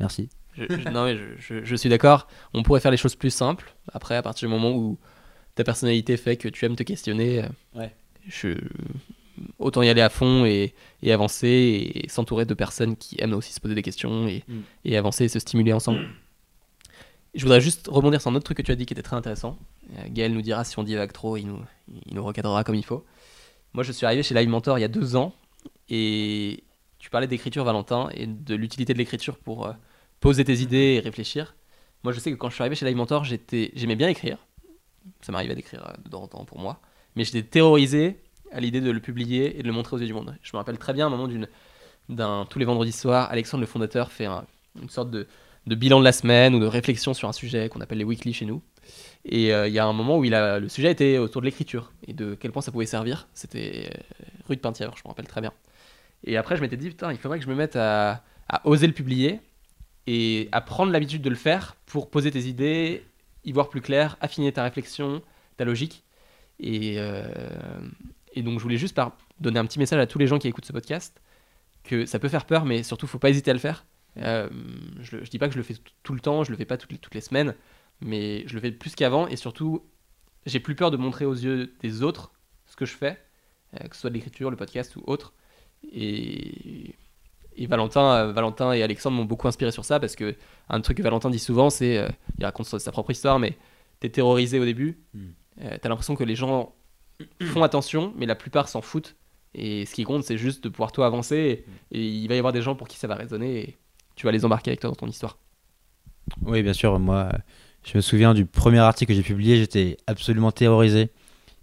[0.00, 0.30] merci.
[0.54, 2.26] Je, je- non, mais je, suis d'accord.
[2.54, 3.74] On pourrait faire les choses plus simples.
[3.92, 4.98] Après, à partir du moment où
[5.56, 7.94] ta personnalité fait que tu aimes te questionner, euh, Ouais.
[8.26, 8.48] je,
[9.58, 13.52] autant y aller à fond et, et avancer et s'entourer de personnes qui aiment aussi
[13.52, 14.60] se poser des questions et, Mm.
[14.84, 16.06] et avancer et se stimuler ensemble.
[17.34, 19.16] Je voudrais juste rebondir sur un autre truc que tu as dit qui était très
[19.16, 19.58] intéressant.
[19.96, 21.60] Euh, Gaël nous dira si on divague trop, il nous,
[22.06, 23.04] il nous recadrera comme il faut.
[23.74, 25.34] Moi, je suis arrivé chez Live Mentor il y a deux ans
[25.88, 26.64] et
[26.98, 29.72] tu parlais d'écriture, Valentin, et de l'utilité de l'écriture pour euh,
[30.20, 31.54] poser tes idées et réfléchir.
[32.02, 34.38] Moi, je sais que quand je suis arrivé chez Live Mentor, j'étais, j'aimais bien écrire.
[35.20, 36.80] Ça m'arrivait d'écrire euh, de temps en temps pour moi.
[37.14, 38.20] Mais j'étais terrorisé
[38.52, 40.36] à l'idée de le publier et de le montrer aux yeux du monde.
[40.42, 41.28] Je me rappelle très bien un moment
[42.08, 44.44] d'un tous les vendredis soirs, Alexandre le fondateur fait un-
[44.80, 45.26] une sorte de,
[45.66, 48.46] bilan de la semaine ou de réflexion sur un sujet qu'on appelle les weekly chez
[48.46, 48.62] nous.
[49.26, 52.14] Et euh, il y a un moment où le sujet était autour de l'écriture et
[52.14, 53.28] de quel point ça pouvait servir.
[53.34, 55.52] C'était euh, rue de je me rappelle très bien.
[56.24, 58.86] Et après, je m'étais dit, putain, il faudrait que je me mette à, à oser
[58.86, 59.40] le publier
[60.06, 63.04] et à prendre l'habitude de le faire pour poser tes idées,
[63.44, 65.20] y voir plus clair, affiner ta réflexion,
[65.58, 66.02] ta logique.
[66.60, 67.28] Et, euh,
[68.38, 70.46] et donc, je voulais juste par donner un petit message à tous les gens qui
[70.46, 71.20] écoutent ce podcast
[71.82, 73.84] que ça peut faire peur, mais surtout, faut pas hésiter à le faire.
[74.18, 74.48] Euh,
[75.00, 75.74] je, je dis pas que je le fais
[76.04, 77.54] tout, le temps, je le fais pas toutes les, toutes les semaines,
[78.00, 79.82] mais je le fais plus qu'avant et surtout,
[80.46, 82.30] j'ai plus peur de montrer aux yeux des autres
[82.66, 83.18] ce que je fais,
[83.74, 85.32] euh, que ce soit de l'écriture, le podcast ou autre.
[85.92, 86.94] Et,
[87.56, 90.36] Et Valentin, euh, Valentin et Alexandre m'ont beaucoup inspiré sur ça parce que
[90.68, 92.06] un truc que Valentin dit souvent, c'est
[92.38, 93.56] il raconte sa propre histoire, mais
[93.98, 94.98] t'es terrorisé au début.
[95.14, 95.26] Mm.
[95.62, 96.74] Euh, T'as l'impression que les gens
[97.42, 99.16] font attention, mais la plupart s'en foutent.
[99.54, 101.64] Et ce qui compte, c'est juste de pouvoir toi avancer.
[101.92, 103.58] Et, et il va y avoir des gens pour qui ça va résonner.
[103.60, 103.78] Et
[104.16, 105.38] tu vas les embarquer avec toi dans ton histoire.
[106.46, 106.98] Oui, bien sûr.
[106.98, 107.30] Moi,
[107.84, 111.10] je me souviens du premier article que j'ai publié, j'étais absolument terrorisé.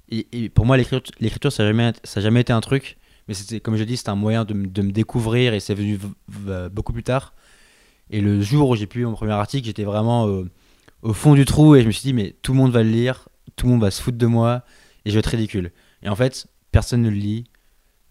[0.09, 2.97] Et, et pour moi, l'écriture, l'écriture, ça n'a jamais, ça a jamais été un truc.
[3.27, 5.75] Mais c'était, comme je dis, c'était un moyen de, me- de me découvrir et c'est
[5.75, 5.99] venu
[6.71, 7.33] beaucoup plus tard.
[8.11, 10.49] Et le jour où j'ai publié mon premier article, j'étais vraiment euh,
[11.01, 12.89] au fond du trou et je me suis dit, mais tout le monde va le
[12.89, 14.63] lire, tout le monde va se foutre de moi
[15.05, 15.71] et je vais être ridicule.
[16.03, 17.45] Et en fait, personne ne le lit.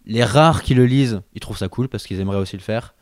[0.07, 2.94] Les rares qui le lisent, ils trouvent ça cool parce qu'ils aimeraient aussi le faire.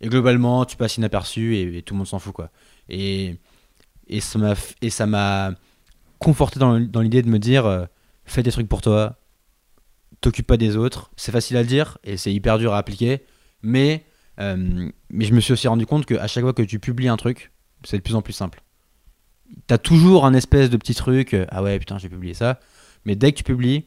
[0.00, 2.50] Et globalement, tu passes inaperçu et, tout le monde s'en fout, quoi.
[2.88, 3.36] Et,
[4.08, 5.54] et ça m'a
[6.24, 7.84] conforté dans, l'idée de me dire euh,
[8.24, 9.16] fais des trucs pour toi
[10.20, 13.24] t'occupe pas des autres c'est facile à le dire et c'est hyper dur à appliquer
[13.62, 14.04] mais
[14.40, 17.08] euh, mais je me suis aussi rendu compte que à chaque fois que tu publies
[17.08, 17.52] un truc
[17.84, 18.62] c'est de plus en plus simple
[19.66, 22.58] t'as toujours un espèce de petit truc euh, ah ouais putain j'ai publié ça
[23.04, 23.84] mais dès que tu publies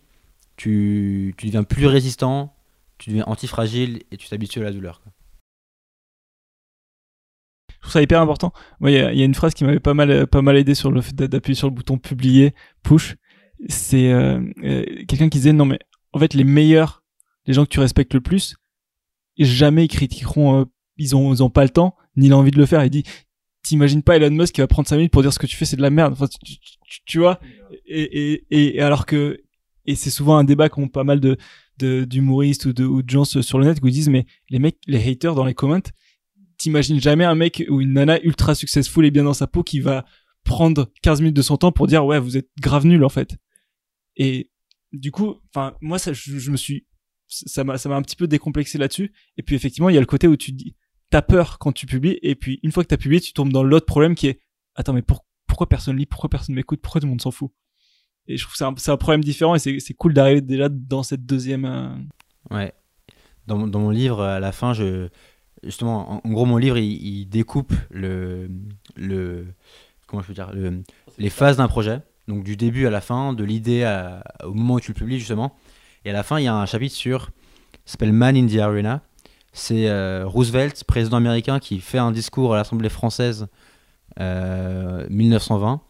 [0.56, 2.54] tu, deviens plus résistant
[2.98, 5.02] tu deviens antifragile et tu t'habitues à la douleur.
[7.70, 8.54] Je trouve ça hyper important.
[8.80, 11.28] Moi, il y, a- une phrase qui m'avait pas mal, aidé sur le fait d'a-
[11.28, 12.54] d'appuyer sur le bouton publier,
[12.84, 13.16] push.
[13.70, 15.80] C'est euh, euh, quelqu'un qui disait non mais
[16.14, 17.04] en fait les meilleurs,
[17.46, 18.56] les gens que tu respectes le plus,
[19.38, 20.66] jamais ils critiqueront, euh,
[20.98, 22.84] ils ont pas le temps ni l'envie de le faire.
[22.84, 23.04] Il dit
[23.68, 25.66] t'imagines pas Elon Musk qui va prendre 5 minutes pour dire ce que tu fais
[25.66, 26.16] c'est de la merde.
[27.06, 27.40] Tu, vois?
[27.86, 29.42] Et, alors que
[29.86, 31.38] et c'est souvent un débat qu'ont pas mal de
[31.80, 35.46] d'humoristes ou de, gens sur le net ils disent mais les mecs, les haters dans
[35.46, 35.92] les comments
[36.58, 39.80] t'imagines jamais un mec ou une nana ultra successful et bien dans sa peau qui
[39.80, 40.04] va
[40.44, 43.38] prendre 15 minutes de son temps pour dire ouais vous êtes grave nul en fait
[44.16, 44.50] et
[44.92, 46.88] du coup enfin moi ça je, me suis
[47.28, 50.02] ça m'a ça m'a un petit peu décomplexé là-dessus et puis effectivement il y a
[50.02, 50.76] le côté où tu dis
[51.10, 53.64] t'as peur quand tu publies et puis une fois que t'as publié tu tombes dans
[53.64, 54.42] l'autre problème qui est
[54.76, 57.52] attends mais pour- pourquoi personne lit pourquoi personne m'écoute pourquoi tout le monde s'en fout?
[58.28, 60.42] Et je trouve que c'est un, c'est un problème différent et c'est c'est cool d'arriver
[60.42, 61.96] déjà dans cette deuxième euh,
[62.52, 62.74] Ouais.
[63.48, 65.08] Dans, mon- dans mon livre, à la fin, je
[65.64, 68.50] justement, en, en gros, mon livre, il, il découpe le,
[68.98, 69.48] le,
[70.06, 70.84] comment je peux dire, le-
[71.18, 72.02] les phases d'un projet.
[72.28, 73.86] Donc du début à la fin, de l'idée
[74.44, 75.56] au moment où tu le publies justement.
[76.04, 77.30] Et à la fin, il y a un chapitre sur,
[77.86, 79.02] s'appelle Man in the Arena.
[79.54, 83.48] C'est euh, Roosevelt, président américain, qui fait un discours à l'Assemblée française
[84.20, 85.82] euh, 1920.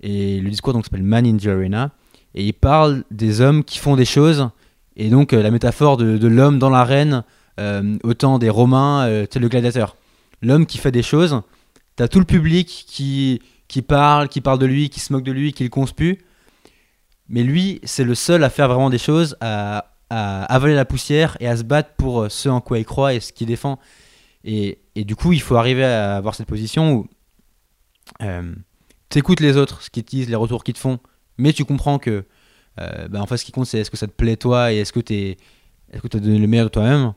[0.00, 1.90] Et le discours s'appelle Man in the Arena.
[2.34, 4.48] Et il parle des hommes qui font des choses.
[4.96, 7.24] Et donc euh, la métaphore de, l'homme dans l'arène,
[7.60, 9.96] euh, autant des Romains, euh, sais, le gladiateur.
[10.42, 11.40] L'homme qui fait des choses,
[11.96, 15.32] t'as tout le public qui, qui parle, qui parle de lui, qui se moque de
[15.32, 16.24] lui, qui le conspue.
[17.28, 21.38] Mais lui, c'est le seul à faire vraiment des choses, à, à avaler la poussière
[21.40, 23.78] et à se battre pour euh, ce en quoi il croit et ce qu'il défend.
[24.44, 27.08] Et, et du coup, il faut arriver à avoir cette position où
[28.20, 28.54] euh,
[29.08, 30.98] t'écoutes les autres, ce qu'ils disent, les retours qu'ils te font,
[31.38, 32.26] mais tu comprends que
[32.78, 34.78] euh, bah, en fait, ce qui compte, c'est est-ce que ça te plaît toi et
[34.78, 35.38] est-ce que tu est
[35.92, 37.14] que as donné le meilleur de toi-même.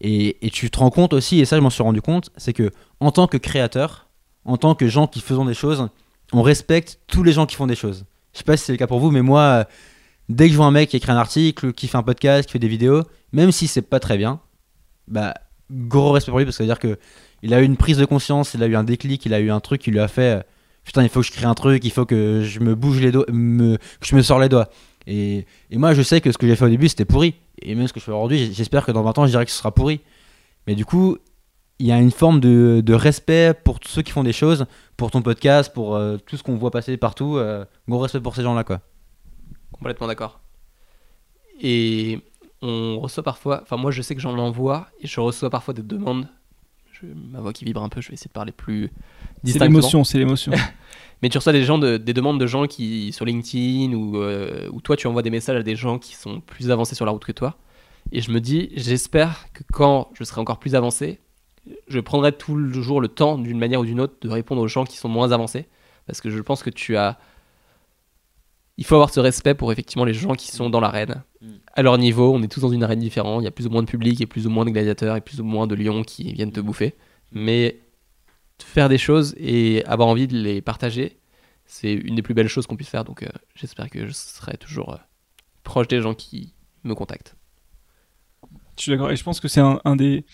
[0.00, 2.52] Et, et tu te rends compte aussi, et ça je m'en suis rendu compte, c'est
[2.52, 2.70] que
[3.00, 4.08] en tant que créateur,
[4.44, 5.88] en tant que gens qui faisons des choses,
[6.32, 8.04] on respecte tous les gens qui font des choses.
[8.32, 9.66] Je sais pas si c'est le cas pour vous, mais moi,
[10.28, 12.52] dès que je vois un mec qui écrit un article, qui fait un podcast, qui
[12.52, 14.40] fait des vidéos, même si c'est pas très bien,
[15.06, 15.34] bah
[15.70, 16.98] gros respect pour lui parce que ça veut dire que
[17.42, 19.50] il a eu une prise de conscience, il a eu un déclic, il a eu
[19.50, 20.42] un truc qui lui a fait euh,
[20.88, 23.12] putain, il faut que je crée un truc, il faut que je me bouge les
[23.12, 24.70] doigts, que je me sors les doigts.
[25.06, 27.34] Et, moi, je sais que ce que j'ai fait au début, c'était pourri.
[27.62, 29.50] Et même ce que je fais aujourd'hui, j'espère que dans 20 ans, je dirais que
[29.50, 30.00] ce sera pourri.
[30.66, 31.18] Mais du coup,
[31.78, 34.66] il y a une forme de, de respect pour tous ceux qui font des choses,
[34.96, 37.36] pour ton podcast, pour euh, tout ce qu'on voit passer partout.
[37.36, 38.80] euh, gros respect pour ces gens-là, quoi.
[39.78, 40.40] Complètement d'accord.
[41.60, 42.20] Et
[42.62, 45.82] on reçoit parfois, enfin moi je sais que j'en envoie et je reçois parfois des
[45.82, 46.28] demandes.
[46.92, 48.90] Je, ma voix qui vibre un peu, je vais essayer de parler plus
[49.36, 49.78] c'est distinctement.
[49.78, 50.52] l'émotion c'est l'émotion
[51.22, 54.68] Mais tu reçois des, gens de- des demandes de gens qui sur LinkedIn ou, euh,
[54.72, 57.10] ou toi tu envoies des messages à des gens qui sont plus avancés sur la
[57.12, 57.56] route que toi.
[58.12, 61.18] Et je me dis, j'espère que quand je serai encore plus avancé,
[61.88, 64.96] je prendrai toujours le temps d'une manière ou d'une autre de répondre aux gens qui
[64.96, 65.66] sont moins avancés.
[66.06, 67.18] Parce que je pense que tu as.
[68.78, 71.22] Il faut avoir ce respect pour effectivement les gens qui sont dans l'arène.
[71.42, 71.46] Mm.
[71.74, 73.42] À leur niveau, on est tous dans une arène différente.
[73.42, 75.20] Il y a plus ou moins de public, et plus ou moins de gladiateurs, et
[75.20, 76.94] plus ou moins de lions qui viennent te bouffer.
[77.32, 77.80] Mais
[78.62, 81.18] faire des choses et avoir envie de les partager,
[81.66, 83.04] c'est une des plus belles choses qu'on puisse faire.
[83.04, 84.98] Donc euh, j'espère que je serai toujours euh,
[85.64, 87.36] proche des gens qui me contactent.
[88.76, 89.10] Je suis d'accord.
[89.10, 90.24] Et je pense que c'est un, un des,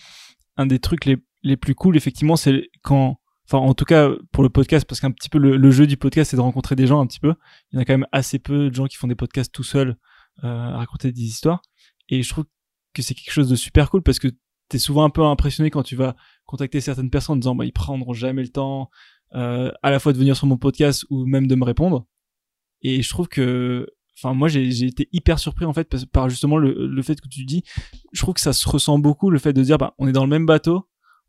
[0.57, 4.43] un des trucs les, les plus cool, effectivement, c'est quand, enfin, en tout cas, pour
[4.43, 6.99] le podcast, parce qu'un petit peu le, jeu du podcast, c'est de rencontrer des gens
[6.99, 7.33] un petit peu.
[7.71, 9.63] Il y en a quand même assez peu de gens qui font des podcasts tout
[9.63, 9.97] seuls,
[10.43, 11.61] euh, à raconter des histoires.
[12.09, 12.45] Et je trouve
[12.93, 14.29] que c'est quelque chose de super cool parce que
[14.69, 17.73] t'es souvent un peu impressionné quand tu vas contacter certaines personnes en disant bah ils
[17.73, 18.89] prendront jamais le temps
[19.33, 22.05] euh, à la fois de venir sur mon podcast ou même de me répondre.
[22.81, 26.87] Et je trouve que, enfin moi j'ai été hyper surpris en fait par justement le,
[26.87, 27.63] le fait que tu dis.
[28.11, 30.23] Je trouve que ça se ressent beaucoup le fait de dire bah on est dans
[30.23, 30.87] le même bateau,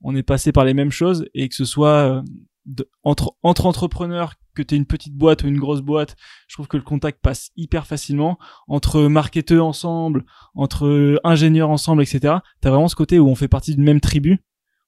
[0.08, 1.88] on est passé par les mêmes choses et que ce soit
[2.18, 2.22] euh,
[2.64, 6.16] de- entre entre entrepreneurs que t'aies une petite boîte ou une grosse boîte,
[6.48, 8.38] je trouve que le contact passe hyper facilement
[8.68, 12.36] entre marketeurs ensemble, entre ingénieurs ensemble, etc.
[12.60, 14.38] T'as vraiment ce côté où on fait partie d'une même tribu,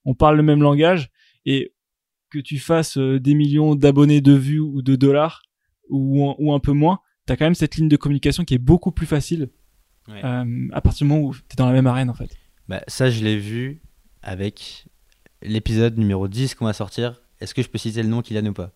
[0.07, 1.11] on parle le même langage
[1.45, 1.75] et
[2.31, 5.43] que tu fasses euh, des millions d'abonnés, de vues ou de dollars
[5.91, 8.93] ou, ou un peu moins, t'as quand même cette ligne de communication qui est beaucoup
[8.93, 9.51] plus facile
[10.09, 10.25] Ouais.
[10.25, 12.31] euh, à partir du moment où t'es dans la même arène en fait.
[12.67, 13.83] Bah, ça, je l'ai vu
[14.23, 14.87] avec
[15.43, 17.21] l'épisode numéro 10 qu'on va sortir.
[17.41, 18.71] Est-ce que je peux citer le nom Kylian ou pas?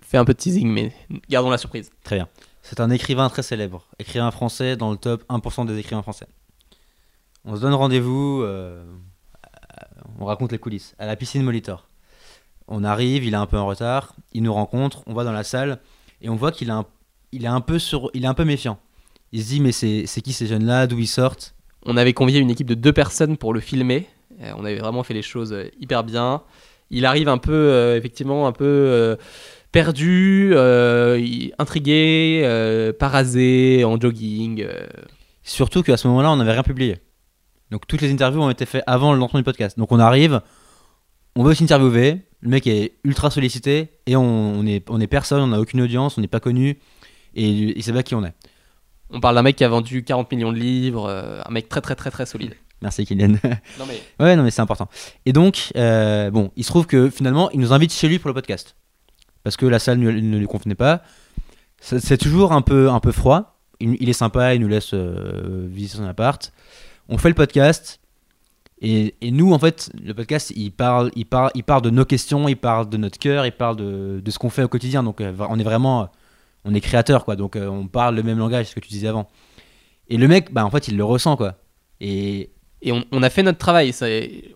[0.00, 0.92] Fais un peu de teasing, mais
[1.28, 1.90] gardons la surprise.
[2.04, 2.28] Très bien.
[2.62, 6.26] C'est un écrivain très célèbre, écrivain français dans le top 1% des écrivains français.
[7.44, 8.84] On se donne rendez-vous, euh,
[10.18, 11.88] on raconte les coulisses, à la piscine Molitor.
[12.68, 15.44] On arrive, il est un peu en retard, il nous rencontre, on va dans la
[15.44, 15.80] salle
[16.20, 16.86] et on voit qu'il est un,
[17.32, 18.78] il est un, peu, sur, il est un peu méfiant.
[19.32, 21.55] Il se dit mais c'est c'est qui ces jeunes-là, d'où ils sortent?
[21.86, 24.06] On avait convié une équipe de deux personnes pour le filmer.
[24.42, 26.42] Euh, on avait vraiment fait les choses euh, hyper bien.
[26.90, 29.16] Il arrive un peu, euh, effectivement, un peu
[29.72, 30.54] perdu,
[31.58, 34.66] intrigué, parasé, en jogging.
[35.42, 36.98] Surtout qu'à ce moment-là, on n'avait rien publié.
[37.70, 39.78] Donc toutes les interviews ont été faites avant le lancement du podcast.
[39.78, 40.40] Donc on arrive,
[41.34, 45.60] on veut s'interviewer, le mec est ultra sollicité et on, on est personne, on n'a
[45.60, 46.78] aucune audience, on n'est pas connu
[47.34, 48.34] et il sait pas qui on est.
[49.10, 51.80] On parle d'un mec qui a vendu 40 millions de livres, euh, un mec très
[51.80, 52.54] très très très solide.
[52.82, 53.28] Merci Kylian.
[53.78, 54.88] Non mais ouais, non mais c'est important.
[55.24, 58.28] Et donc, euh, bon, il se trouve que finalement, il nous invite chez lui pour
[58.28, 58.76] le podcast.
[59.44, 61.02] Parce que la salle ne, ne lui convenait pas.
[61.80, 63.58] C'est toujours un peu, un peu froid.
[63.78, 66.52] Il, il est sympa, il nous laisse euh, visiter son appart.
[67.08, 68.00] On fait le podcast.
[68.82, 72.04] Et, et nous, en fait, le podcast, il parle, il, parle, il parle de nos
[72.04, 75.02] questions, il parle de notre cœur, il parle de, de ce qu'on fait au quotidien.
[75.02, 76.10] Donc, on est vraiment,
[76.66, 77.36] on est créateur, quoi.
[77.36, 79.28] Donc, euh, on parle le même langage, ce que tu disais avant.
[80.08, 81.54] Et le mec, bah, en fait, il le ressent, quoi.
[82.00, 82.50] Et,
[82.82, 84.06] Et on, on a fait notre travail, ça,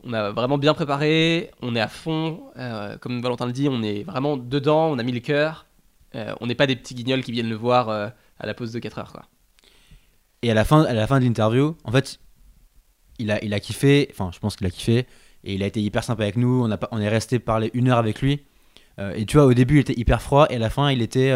[0.04, 3.82] on a vraiment bien préparé, on est à fond, euh, comme Valentin le dit, on
[3.82, 5.66] est vraiment dedans, on a mis le cœur.
[6.16, 8.80] Euh, on n'est pas des petits guignols qui viennent le voir à la pause de
[8.80, 9.12] 4 heures.
[9.12, 9.22] Quoi.
[10.42, 12.18] Et à la fin, à la fin de l'interview, en fait,
[13.20, 14.08] il a, il a kiffé.
[14.10, 15.06] Enfin, je pense qu'il a kiffé.
[15.44, 16.64] Et il a été hyper sympa avec nous.
[16.64, 18.44] On, a, on est resté parler une heure avec lui.
[19.14, 20.46] Et tu vois, au début, il était hyper froid.
[20.50, 21.32] Et à la fin, il était.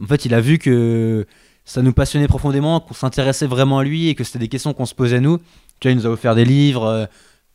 [0.00, 1.26] En fait, il a vu que
[1.64, 4.86] ça nous passionnait profondément, qu'on s'intéressait vraiment à lui et que c'était des questions qu'on
[4.86, 5.38] se posait nous.
[5.80, 6.84] Tu vois, il nous a offert des livres.
[6.84, 7.06] euh,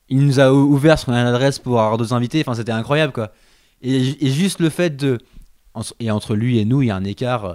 [0.10, 2.42] il nous a ou- ouvert son adresse pour avoir d'autres invités.
[2.42, 3.32] Enfin, c'était incroyable, quoi.
[3.82, 5.18] Et, juste le fait de.
[6.00, 7.46] Et entre lui et nous, il y a un écart.
[7.46, 7.54] euh,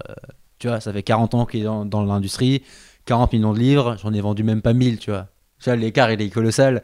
[0.59, 2.63] tu vois, ça fait 40 ans qu'il est dans, l'industrie.
[3.07, 5.27] 40 millions de livres, j'en ai vendu même pas 1000, tu vois.
[5.59, 6.83] Tu vois, l'écart, il est colossal.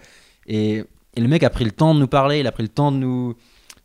[0.48, 0.82] Et,
[1.14, 2.90] et le mec a pris le temps de nous parler, il a pris le temps
[2.90, 3.36] de nous,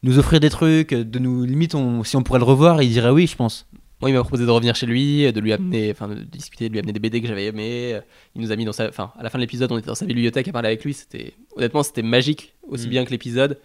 [0.01, 3.27] nous offrir des trucs, de nous, limite, si on pourrait le revoir, il dirait oui,
[3.27, 3.67] je pense.
[4.03, 6.73] Moi, il m'a proposé de revenir chez lui, de lui amener, enfin, de discuter, de
[6.73, 8.01] lui amener des BD que j'avais aimés.
[8.35, 9.95] Il nous a mis dans sa, enfin, à la fin de l'épisode, on était dans
[9.95, 10.93] sa bibliothèque à parler avec lui.
[10.93, 12.89] C'était, honnêtement, c'était magique, aussi Mm.
[12.89, 13.61] bien que l'épisode.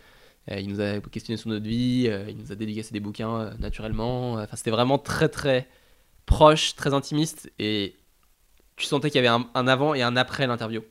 [0.53, 3.35] Euh, il nous a questionné sur notre vie, euh, il nous a dédicacé des bouquins
[3.41, 4.35] euh, naturellement.
[4.35, 5.67] Enfin, c'était vraiment très, très
[6.25, 7.97] proche, très intimiste, et
[8.77, 10.83] tu sentais qu'il y avait un, un avant et un après l'interview.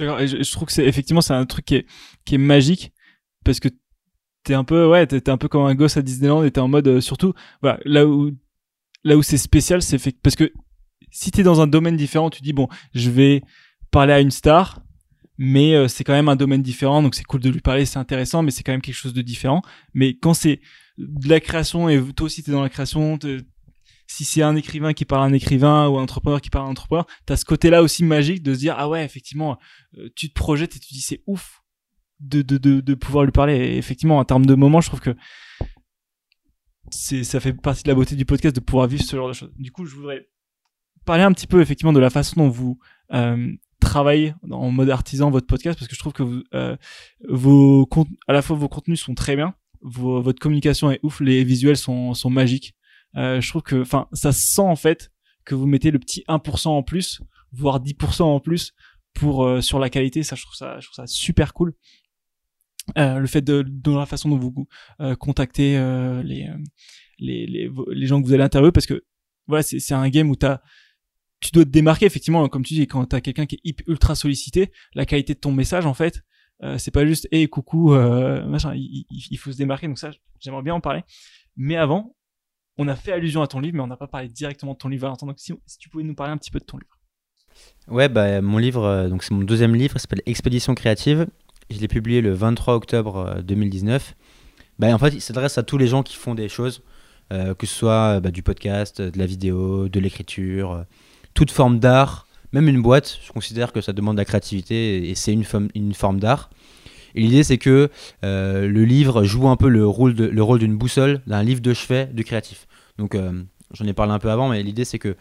[0.00, 1.86] Et je, je trouve que c'est effectivement c'est un truc qui est
[2.24, 2.94] qui est magique
[3.44, 3.68] parce que
[4.44, 6.68] t'es un peu ouais t'es un peu comme un gosse à Disneyland et t'es en
[6.68, 8.30] mode euh, surtout voilà là où
[9.02, 10.52] là où c'est spécial c'est fait parce que
[11.10, 13.42] si t'es dans un domaine différent tu dis bon je vais
[13.90, 14.84] parler à une star
[15.38, 17.98] mais euh, c'est quand même un domaine différent donc c'est cool de lui parler c'est
[17.98, 19.62] intéressant mais c'est quand même quelque chose de différent.
[19.94, 20.60] Mais quand c'est
[20.98, 23.18] de la création et toi aussi t'es dans la création
[24.06, 26.68] si c'est un écrivain qui parle à un écrivain ou un entrepreneur qui parle à
[26.68, 29.58] un entrepreneur t'as ce côté là aussi magique de se dire ah ouais effectivement
[29.98, 31.63] euh, tu te projettes et tu dis c'est ouf
[32.24, 33.56] de, de, de, de pouvoir lui parler.
[33.56, 35.14] Et effectivement, en termes de moments, je trouve que
[36.90, 39.52] ça fait partie de la beauté du podcast de pouvoir vivre ce genre de choses.
[39.56, 40.28] Du coup, je voudrais
[41.04, 42.78] parler un petit peu effectivement de la façon dont vous
[43.12, 46.76] euh, travaillez en mode artisan votre podcast parce que je trouve que euh,
[47.28, 47.88] vos
[48.26, 51.76] à la fois vos contenus sont très bien, vos, votre communication est ouf, les visuels
[51.76, 52.74] sont, sont magiques.
[53.16, 55.10] Euh, je trouve que, enfin, ça se sent en fait
[55.44, 57.20] que vous mettez le petit 1% en plus,
[57.52, 58.72] voire 10% en plus
[59.14, 61.72] pour euh, sur la qualité ça je trouve ça je trouve ça super cool
[62.98, 64.68] Euh, le fait de la façon dont vous
[65.00, 66.50] euh, contactez euh, les,
[67.18, 69.04] les les les gens que vous allez interviewer parce que
[69.46, 70.46] voilà c'est un game où tu
[71.52, 75.06] dois te démarquer effectivement comme tu dis quand t'as quelqu'un qui est ultra sollicité la
[75.06, 76.20] qualité de ton message en fait
[76.76, 79.86] c'est pas juste hey coucou machin il, faut se démarquer.
[79.86, 81.02] Donc ça j'aimerais bien en parler.
[81.56, 82.14] Mais avant
[82.76, 84.88] on a fait allusion à ton livre mais on n'a pas parlé directement de ton
[84.88, 85.26] livre Valentin.
[85.26, 86.98] Donc si, si tu pouvais nous parler un petit peu de ton livre.
[87.86, 91.26] Ouais, bah, mon livre, donc c'est mon deuxième livre, s'appelle Expédition créative.
[91.70, 94.14] Je l'ai publié le 23 octobre euh, 2019.
[94.78, 96.82] Bah, en fait, il s'adresse à tous les gens qui font des choses,
[97.32, 100.82] euh, que ce soit bah, du podcast, de la vidéo, de l'écriture, euh,
[101.34, 103.18] toute forme d'art, même une boîte.
[103.24, 106.50] Je considère que ça demande de la créativité et c'est une, une forme d'art.
[107.14, 107.90] Et l'idée, c'est que
[108.24, 112.24] euh, le livre joue un peu le rôle d'une boussole, d'un livre de chevet du
[112.24, 112.66] créatif.
[112.98, 115.16] Donc, euh, j'en ai parlé un peu avant, mais l'idée, c'est que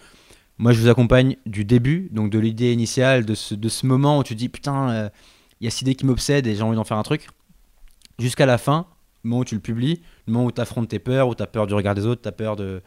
[0.58, 4.36] moi, je vous accompagne du début, donc de l'idée initiale, de ce, moment où tu
[4.36, 5.10] dis putain, euh,
[5.64, 7.30] il y a cette idée qui m'obsède et j'ai envie d'en faire un truc,
[8.20, 8.86] jusqu'à la fin,
[9.24, 11.42] le moment où tu le publies, le moment où tu affrontes tes peurs, où tu
[11.42, 12.82] as peur du regard des autres, tu as peur de,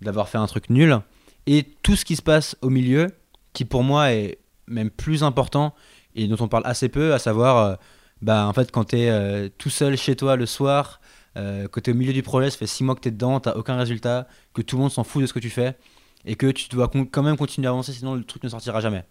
[0.00, 0.98] d'avoir fait un truc nul,
[1.46, 3.08] et tout ce qui se passe au milieu,
[3.52, 5.74] qui pour moi est même plus important
[6.14, 7.74] et dont on parle assez peu, à savoir, euh,
[8.22, 11.02] bah, en fait, quand tu es tout seul chez toi le soir,
[11.36, 13.12] euh, que tu es au milieu du projet, ça fait six mois que tu es
[13.12, 15.76] dedans, tu aucun résultat, que tout le monde s'en fout de ce que tu fais,
[16.24, 19.04] et que tu dois quand même continuer à avancer, sinon le truc ne sortira jamais.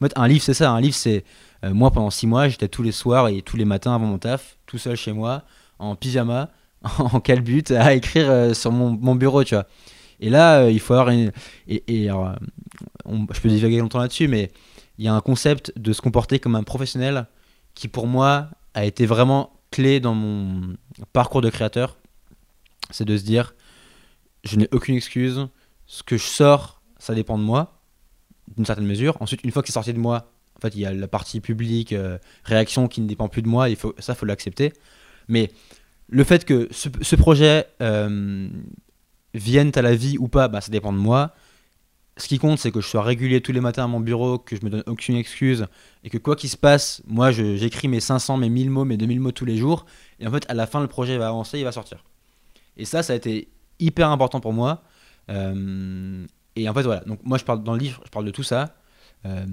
[0.00, 0.70] En fait, un livre, c'est ça.
[0.70, 1.24] Un livre, c'est.
[1.64, 4.18] Euh, moi, pendant six mois, j'étais tous les soirs et tous les matins avant mon
[4.18, 5.42] taf, tout seul chez moi,
[5.78, 6.50] en pyjama,
[6.98, 9.66] en calbute, à écrire euh, sur mon, bureau, tu vois.
[10.20, 11.32] Et là, euh, il faut avoir une.
[11.68, 14.50] Et, je peux divaguer longtemps là-dessus, mais
[14.98, 17.26] il y a un concept de se comporter comme un professionnel
[17.74, 20.74] qui, pour moi, a été vraiment clé dans mon
[21.12, 21.96] parcours de créateur.
[22.90, 23.54] C'est de se dire
[24.44, 25.48] je n'ai aucune excuse.
[25.86, 27.80] Ce que je sors, ça dépend de moi,
[28.56, 29.16] d'une certaine mesure.
[29.20, 31.40] Ensuite, une fois que c'est sorti de moi, en fait, il y a la partie
[31.40, 33.68] publique, euh, réaction qui ne dépend plus de moi.
[33.68, 34.72] Il faut, ça, faut l'accepter.
[35.28, 35.50] Mais
[36.08, 38.48] le fait que ce, projet euh,
[39.34, 41.34] vienne à la vie ou pas, bah, ça dépend de moi.
[42.16, 44.56] Ce qui compte, c'est que je sois régulier tous les matins à mon bureau, que
[44.56, 45.66] je me donne aucune excuse,
[46.02, 49.20] et que quoi qu'il se passe, moi, j'écris mes 500, mes 1000 mots, mes 2000
[49.20, 49.86] mots tous les jours.
[50.18, 52.04] Et en fait, à la fin, le projet va avancer, il va sortir.
[52.76, 54.82] Et ça, ça a été hyper important pour moi.
[55.30, 57.02] Euh, et en fait, voilà.
[57.02, 58.74] Donc, moi, je parle dans le livre, je parle de tout ça.
[59.26, 59.44] Euh,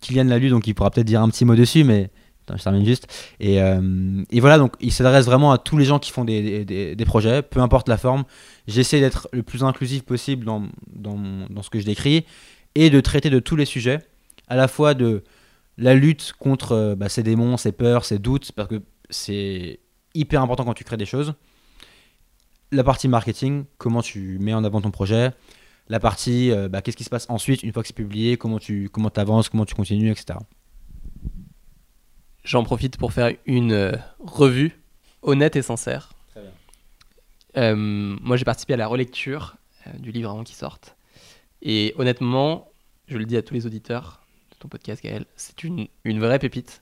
[0.00, 2.10] Kylian l'a lu, donc il pourra peut-être dire un petit mot dessus, mais
[2.54, 3.06] je termine juste.
[3.40, 6.64] Et, euh, et voilà, donc il s'adresse vraiment à tous les gens qui font des,
[6.64, 8.24] des- projets, peu importe la forme.
[8.68, 12.26] J'essaie d'être le plus inclusif possible dans, dans, dans ce que je décris
[12.74, 14.00] et de traiter de tous les sujets,
[14.48, 15.22] à la fois de
[15.78, 19.80] la lutte contre euh, bah, ces démons, ces peurs, ces doutes, parce que c'est
[20.14, 21.34] hyper important quand tu crées des choses.
[22.72, 25.30] La partie marketing, comment tu mets en avant ton projet.
[25.88, 28.58] La partie, euh, bah, qu'est-ce qui se passe ensuite, une fois que c'est publié, comment
[28.58, 30.38] tu comment avances, comment tu continues, etc.
[32.42, 34.80] J'en profite pour faire une euh, revue
[35.22, 36.12] honnête et sincère.
[36.30, 36.50] Très bien.
[37.62, 39.56] Euh, moi, j'ai participé à la relecture
[39.98, 40.96] du livre avant qu'il sorte.
[41.60, 42.68] Et honnêtement,
[43.06, 46.38] je le dis à tous les auditeurs de ton podcast, Gaël, c'est une, une vraie
[46.38, 46.80] pépite.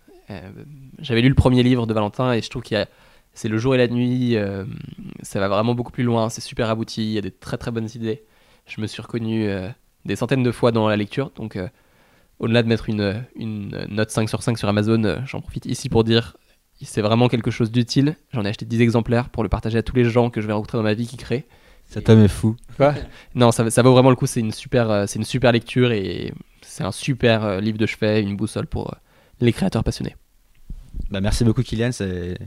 [0.98, 2.88] J'avais lu le premier livre de Valentin et je trouve qu'il y a
[3.34, 4.64] c'est le jour et la nuit, euh,
[5.22, 7.70] ça va vraiment beaucoup plus loin, c'est super abouti, il y a des très très
[7.70, 8.24] bonnes idées.
[8.74, 9.68] Je me suis reconnu euh,
[10.06, 11.68] des centaines de fois dans la lecture, donc euh,
[12.38, 15.90] au-delà de mettre une, une note 5 sur 5 sur Amazon, euh, j'en profite ici
[15.90, 16.36] pour dire
[16.82, 18.16] c'est vraiment quelque chose d'utile.
[18.32, 20.52] J'en ai acheté 10 exemplaires pour le partager à tous les gens que je vais
[20.52, 21.46] rencontrer dans ma vie qui créent.
[21.84, 22.56] Cet homme est fou.
[23.34, 26.32] Non, ça, ça vaut vraiment le coup, c'est une super, c'est une super lecture et
[26.62, 28.94] c'est un super livre de chevet, une boussole pour
[29.40, 30.16] les créateurs passionnés.
[31.10, 32.38] Bah, merci beaucoup Kylian, c'est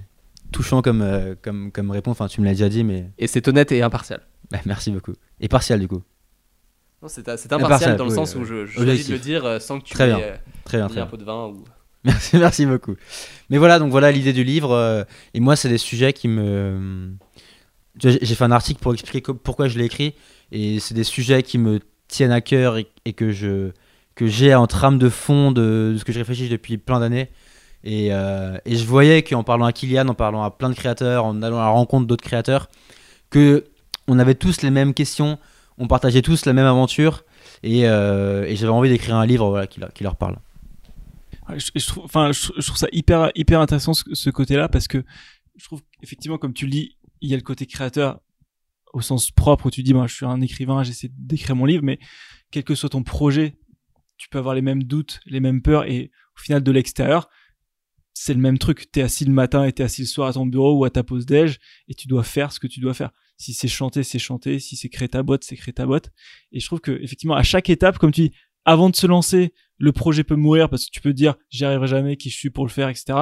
[0.52, 3.48] touchant comme, euh, comme, comme réponse, enfin tu me l'as déjà dit, mais Et c'est
[3.48, 4.22] honnête et impartial.
[4.52, 5.14] bah, merci beaucoup.
[5.40, 6.02] Et partial du coup.
[7.08, 8.42] C'est Impartial, impartial dans le oui, sens oui.
[8.42, 10.18] où je, je choisis de le dire euh, sans que tu Très bien.
[10.20, 11.12] aies, euh, Très bien, mis très un bien.
[11.12, 11.64] peu de vin ou...
[12.06, 12.96] Merci, merci beaucoup.
[13.50, 14.72] Mais voilà, donc voilà l'idée du livre.
[14.74, 17.14] euh, et moi, c'est des sujets qui me.
[18.00, 20.14] Tu vois, J'ai j'ai fait un article pour expliquer co- pourquoi je l'ai écrit.
[20.52, 23.72] Et c'est des sujets qui me tiennent à cœur et, et que je
[24.14, 27.30] que j'ai en trame de fond de, de ce que je réfléchis depuis plein d'années.
[27.84, 31.26] Et, euh, et je voyais qu'en parlant à Kylian, en parlant à plein de créateurs,
[31.26, 32.70] en allant à la rencontre d'autres créateurs,
[33.32, 33.66] que
[34.08, 35.40] on avait tous les mêmes questions,
[35.78, 37.24] on partageait tous la même aventure.
[37.64, 40.38] Et, euh, et j'avais envie d'écrire un livre voilà, qui, leur- parle.
[41.58, 45.04] Je, trouve, enfin, je, trouve ça hyper, hyper intéressant ce, côté-là parce que
[45.56, 48.20] je trouve effectivement, comme tu le dis, il y a le côté créateur
[48.94, 51.84] au sens propre où tu dis, moi, je suis un écrivain, j'essaie d'écrire mon livre,
[51.84, 52.00] mais
[52.52, 53.58] quel que soit ton projet,
[54.18, 57.30] tu peux avoir les mêmes doutes, les mêmes peurs et au final, de l'extérieur,
[58.16, 58.92] c'est le même truc.
[58.92, 61.04] T'es assis le matin et t'es assis le soir à ton bureau ou à ta
[61.04, 63.12] pause déj et tu dois faire ce que tu dois faire.
[63.38, 64.58] Si c'est chanter, c'est chanter.
[64.60, 66.12] Si c'est créer ta boîte, c'est créer ta boîte.
[66.54, 68.32] Et je trouve que effectivement, à chaque étape, comme tu dis,
[68.64, 71.88] avant de se lancer, le projet peut mourir parce que tu peux dire j'y arriverai
[71.88, 73.20] jamais, qui je suis pour le faire, etc.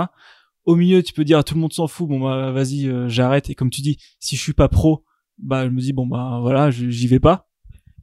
[0.65, 3.49] Au milieu, tu peux dire tout le monde s'en fout, bon bah vas-y, euh, j'arrête.
[3.49, 5.03] Et comme tu dis, si je suis pas pro,
[5.39, 7.49] bah je me dis bon bah voilà, j'y vais pas.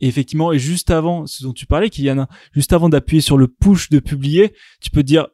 [0.00, 3.38] Et effectivement, et juste avant, ce dont tu parlais, Kylian, hein, juste avant d'appuyer sur
[3.38, 5.28] le push de publier, tu peux dire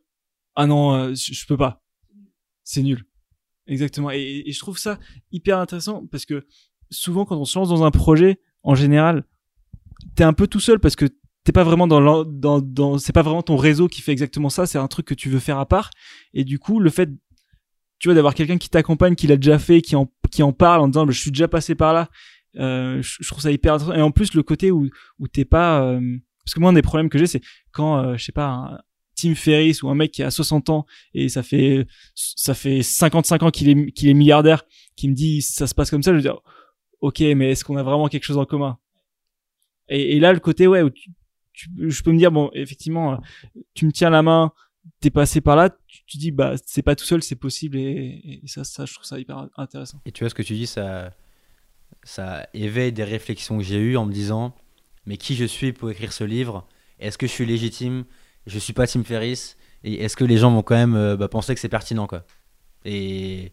[0.56, 1.82] ah non, euh, je, peux pas,
[2.64, 3.04] c'est nul.
[3.66, 4.10] Exactement.
[4.10, 4.98] Et, je trouve ça
[5.32, 6.46] hyper intéressant parce que
[6.90, 9.24] souvent quand on se lance dans un projet, en général,
[10.14, 11.06] t'es un peu tout seul parce que
[11.44, 14.66] t'es pas vraiment dans, dans, dans c'est pas vraiment ton réseau qui fait exactement ça,
[14.66, 15.90] c'est un truc que tu veux faire à part.
[16.32, 17.10] Et du coup, le fait,
[17.98, 20.80] tu vois, d'avoir quelqu'un qui t'accompagne, qui l'a déjà fait, qui en, qui en parle
[20.80, 22.08] en disant, bah, je suis déjà passé par là,
[22.56, 23.96] euh, je, je trouve ça hyper intéressant.
[23.96, 24.88] Et en plus, le côté où,
[25.18, 26.00] où t'es pas, euh,
[26.44, 27.42] parce que moi, un des problèmes que j'ai, c'est
[27.72, 28.82] quand, euh, je sais pas,
[29.16, 33.42] Tim Ferriss ou un mec qui a 60 ans et ça fait, ça fait 55
[33.42, 34.64] ans qu'il est, qu'il est milliardaire,
[34.94, 36.40] qui me dit, ça se passe comme ça, je veux dire,
[37.00, 38.78] ok, mais est-ce qu'on a vraiment quelque chose en commun?
[39.88, 40.90] Et, là, le côté, ouais, où
[41.78, 43.20] je peux me dire, bon, effectivement,
[43.74, 44.52] tu me tiens la main,
[45.00, 48.40] t'es passé par là, tu, tu dis, bah, c'est pas tout seul, c'est possible, et,
[48.42, 50.00] et ça, ça, je trouve ça hyper intéressant.
[50.04, 51.14] Et tu vois ce que tu dis, ça,
[52.02, 54.54] ça éveille des réflexions que j'ai eues en me disant
[55.06, 56.66] mais qui je suis pour écrire ce livre?
[56.98, 58.04] Est-ce que je suis légitime?
[58.46, 61.28] Je suis pas Tim Ferriss Et est-ce que les gens vont quand même euh, bah,
[61.28, 62.24] penser que c'est pertinent quoi?
[62.84, 63.52] Et,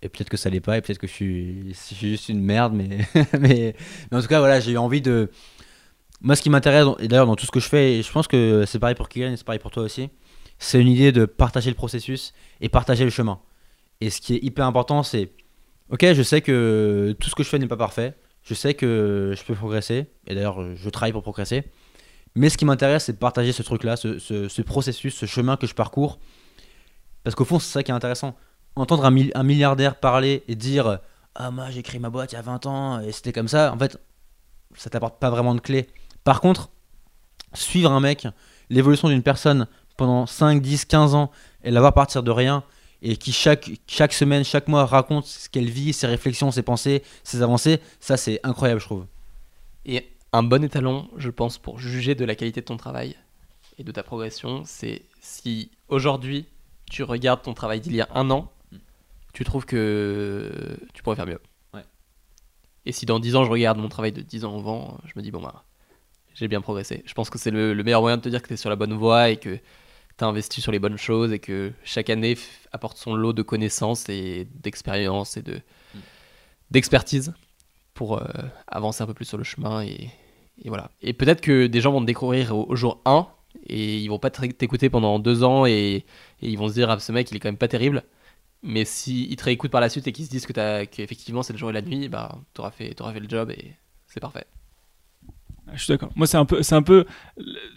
[0.00, 2.88] et peut-être que ça l'est pas, et peut-être que je suis, juste une merde, mais,
[3.38, 3.74] mais,
[4.10, 5.30] mais en tout cas, voilà, j'ai eu envie de.
[6.22, 8.28] Moi, ce qui m'intéresse, et d'ailleurs, dans tout ce que je fais, et je pense
[8.28, 10.08] que c'est pareil pour Kylian et c'est pareil pour toi aussi,
[10.58, 13.40] c'est une idée de partager le processus et partager le chemin.
[14.00, 15.32] Et ce qui est hyper important, c'est
[15.92, 18.14] Ok, je sais que tout ce que je fais n'est pas parfait.
[18.42, 20.06] Je sais que je peux progresser.
[20.26, 21.64] Et d'ailleurs, je travaille pour progresser.
[22.34, 25.56] Mais ce qui m'intéresse, c'est de partager ce truc-là, ce, ce- ce processus, ce chemin
[25.56, 26.18] que je parcours.
[27.24, 28.34] Parce qu'au fond, c'est ça qui est intéressant.
[28.74, 30.98] Entendre un, mil- un milliardaire parler et dire
[31.34, 33.72] Ah, moi, j'ai créé ma boîte il y a 20 ans et c'était comme ça.
[33.72, 33.98] En fait,
[34.76, 35.88] ça t'apporte pas vraiment de clés.
[36.24, 36.70] Par contre,
[37.52, 38.26] suivre un mec,
[38.70, 39.66] l'évolution d'une personne
[39.98, 41.30] pendant 5, 10, 15 ans
[41.64, 42.64] et la voir partir de rien
[43.02, 47.02] et qui chaque, chaque semaine, chaque mois raconte ce qu'elle vit, ses réflexions, ses pensées,
[47.24, 49.06] ses avancées, ça c'est incroyable je trouve.
[49.84, 53.16] Et un bon étalon, je pense, pour juger de la qualité de ton travail
[53.78, 56.46] et de ta progression, c'est si aujourd'hui
[56.90, 58.50] tu regardes ton travail d'il y a un an,
[59.32, 61.40] tu trouves que tu pourrais faire mieux.
[61.74, 61.84] Ouais.
[62.86, 65.22] Et si dans 10 ans je regarde mon travail de 10 ans avant, je me
[65.22, 65.64] dis, bon bah,
[66.34, 67.02] j'ai bien progressé.
[67.06, 68.70] Je pense que c'est le, le meilleur moyen de te dire que tu es sur
[68.70, 72.08] la bonne voie et que tu as investi sur les bonnes choses et que chaque
[72.08, 72.36] année
[72.72, 75.60] apporte son lot de connaissances et d'expérience et de
[76.70, 77.34] d'expertise
[77.92, 78.24] pour euh,
[78.66, 80.10] avancer un peu plus sur le chemin et,
[80.64, 80.90] et voilà.
[81.02, 83.26] Et peut-être que des gens vont te découvrir au, jour 1
[83.66, 86.04] et ils vont pas te- t'écouter pendant deux ans et,
[86.40, 88.02] ils vont se dire ah ce mec il est quand même pas terrible.
[88.62, 91.58] Mais s'ils te réécoutent par la suite et qu'ils se disent que qu'effectivement c'est le
[91.58, 93.72] jour et la nuit, bah t'auras fait, t'auras fait le job et
[94.06, 94.46] c'est parfait.
[95.72, 96.10] Je suis d'accord.
[96.16, 97.06] Moi, c'est un peu, c'est un peu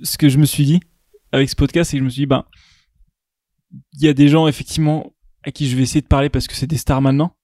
[0.03, 0.79] ce que je me suis dit
[1.31, 2.45] avec ce podcast, c'est que je me suis dit, ben,
[3.93, 5.13] il y a des gens effectivement
[5.43, 7.35] à qui je vais essayer de parler parce que c'est des stars maintenant,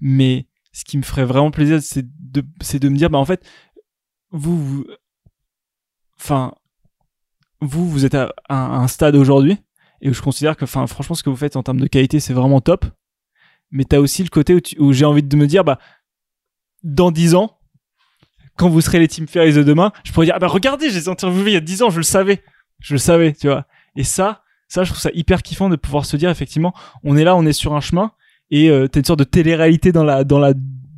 [0.00, 3.24] mais ce qui me ferait vraiment plaisir, c'est de, c'est de me dire, bah en
[3.24, 3.46] fait,
[4.36, 4.86] vous, vous,
[6.18, 6.52] enfin,
[7.60, 9.58] vous, vous êtes à, un- stade aujourd'hui
[10.00, 12.20] et où je considère que, enfin, franchement, ce que vous faites en termes de qualité,
[12.20, 12.84] c'est vraiment top.
[13.70, 15.78] Mais t'as aussi le côté où, j'ai envie de me dire, bah,
[16.82, 17.58] dans 10 ans,
[18.56, 20.94] quand vous serez les Team Ferris de demain, je pourrais dire, ah bah regardez, je
[20.98, 22.42] les ai interviewés il y a 10 ans, je le savais.
[22.80, 23.66] Je le savais, tu vois.
[23.96, 27.24] Et ça, ça, je trouve ça hyper kiffant de pouvoir se dire, effectivement, on est
[27.24, 28.12] là, on est sur un chemin,
[28.50, 30.52] et euh, t'as une sorte de télé-réalité dans la, dans la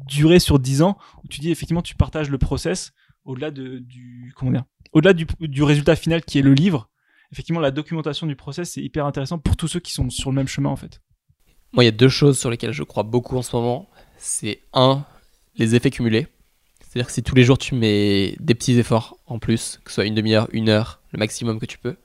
[0.07, 2.93] durée sur 10 ans, où tu dis, effectivement, tu partages le process,
[3.29, 6.89] au-delà de, du, comment dire, au-delà du, du résultat final qui est le livre.
[7.31, 10.37] Effectivement, la documentation du process, c'est hyper intéressant pour tous ceux qui sont sur le
[10.37, 11.03] même chemin, en fait.
[11.73, 13.89] Moi, il y a deux choses sur lesquelles je crois beaucoup en ce moment.
[14.17, 15.05] C'est un,
[15.57, 16.27] les effets cumulés.
[16.81, 19.97] C'est-à-dire que si tous les jours tu mets des petits efforts en plus, que ce
[19.97, 21.97] soit une demi-heure, une heure, le maximum que tu peux,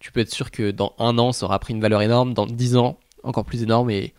[0.00, 2.44] tu peux être sûr que dans un an, ça aura pris une valeur énorme, dans
[2.44, 3.90] dix ans, encore plus énorme.
[3.90, 4.12] Et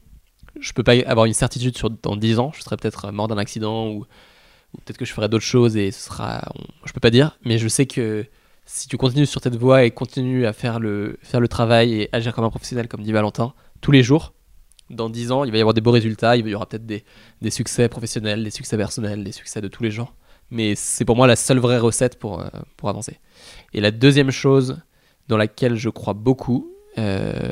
[0.60, 3.38] je peux pas avoir une certitude sur dans dix ans, je serais peut-être mort d'un
[3.38, 4.06] accident ou, ou
[4.78, 6.42] peut-être que je ferai d'autres choses et ce sera.
[6.86, 8.26] je peux pas dire, mais je sais que
[8.66, 12.10] si tu continues sur cette voie et continues à faire le, faire le travail et
[12.12, 14.34] agir comme un professionnel, comme dit Valentin, tous les jours,
[14.90, 17.04] dans 10 ans, il va y avoir des beaux résultats, il y aura peut-être des,
[17.42, 20.14] des succès professionnels, des succès personnels, des succès de tous les genres.
[20.52, 22.48] Mais c'est pour moi la seule vraie recette pour, euh,
[22.78, 23.20] pour avancer.
[23.74, 24.80] Et la deuxième chose
[25.28, 27.50] dans laquelle je crois beaucoup, euh,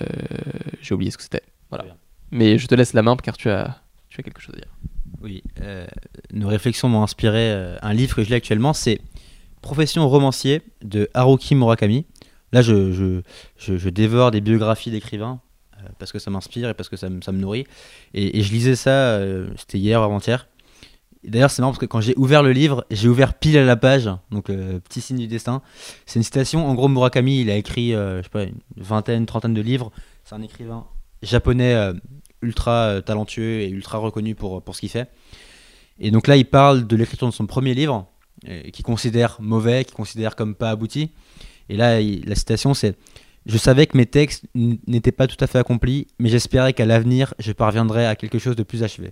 [0.82, 1.44] j'ai oublié ce que c'était.
[1.70, 1.86] Voilà.
[2.32, 4.72] Mais je te laisse la main car tu as, tu as quelque chose à dire.
[5.22, 5.88] Oui, euh,
[6.34, 9.00] nos réflexions m'ont inspiré euh, un livre que je lis actuellement, c'est
[9.62, 12.06] Profession romancier de Haruki Murakami.
[12.54, 13.22] Là, je, je,
[13.58, 15.42] je, je dévore des biographies d'écrivains
[15.78, 17.66] euh, parce que ça m'inspire et parce que ça, me- ça me nourrit.
[18.14, 19.20] Et, je lisais ça,
[19.58, 20.48] c'était hier avant-hier.
[21.24, 23.76] D'ailleurs, c'est marrant parce que quand j'ai ouvert le livre, j'ai ouvert pile à la
[23.76, 25.62] page, donc petit signe du destin.
[26.06, 26.66] C'est une citation.
[26.68, 29.92] En gros, Murakami, il a écrit, je sais pas, une vingtaine, trentaine de livres.
[30.24, 30.86] C'est un écrivain
[31.24, 31.92] japonais
[32.42, 35.10] ultra euh, talentueux et ultra reconnu pour, pour ce qu'il fait.
[36.00, 38.08] Et donc là, il parle de l'écriture de son premier livre,
[38.48, 41.12] euh, qu'il considère mauvais, qu'il considère comme pas abouti.
[41.70, 42.96] Et là, la citation, c'est
[43.46, 47.34] Je savais que mes textes n'étaient pas tout à fait accomplis, mais j'espérais qu'à l'avenir,
[47.40, 49.10] je parviendrais à quelque chose de plus achevé.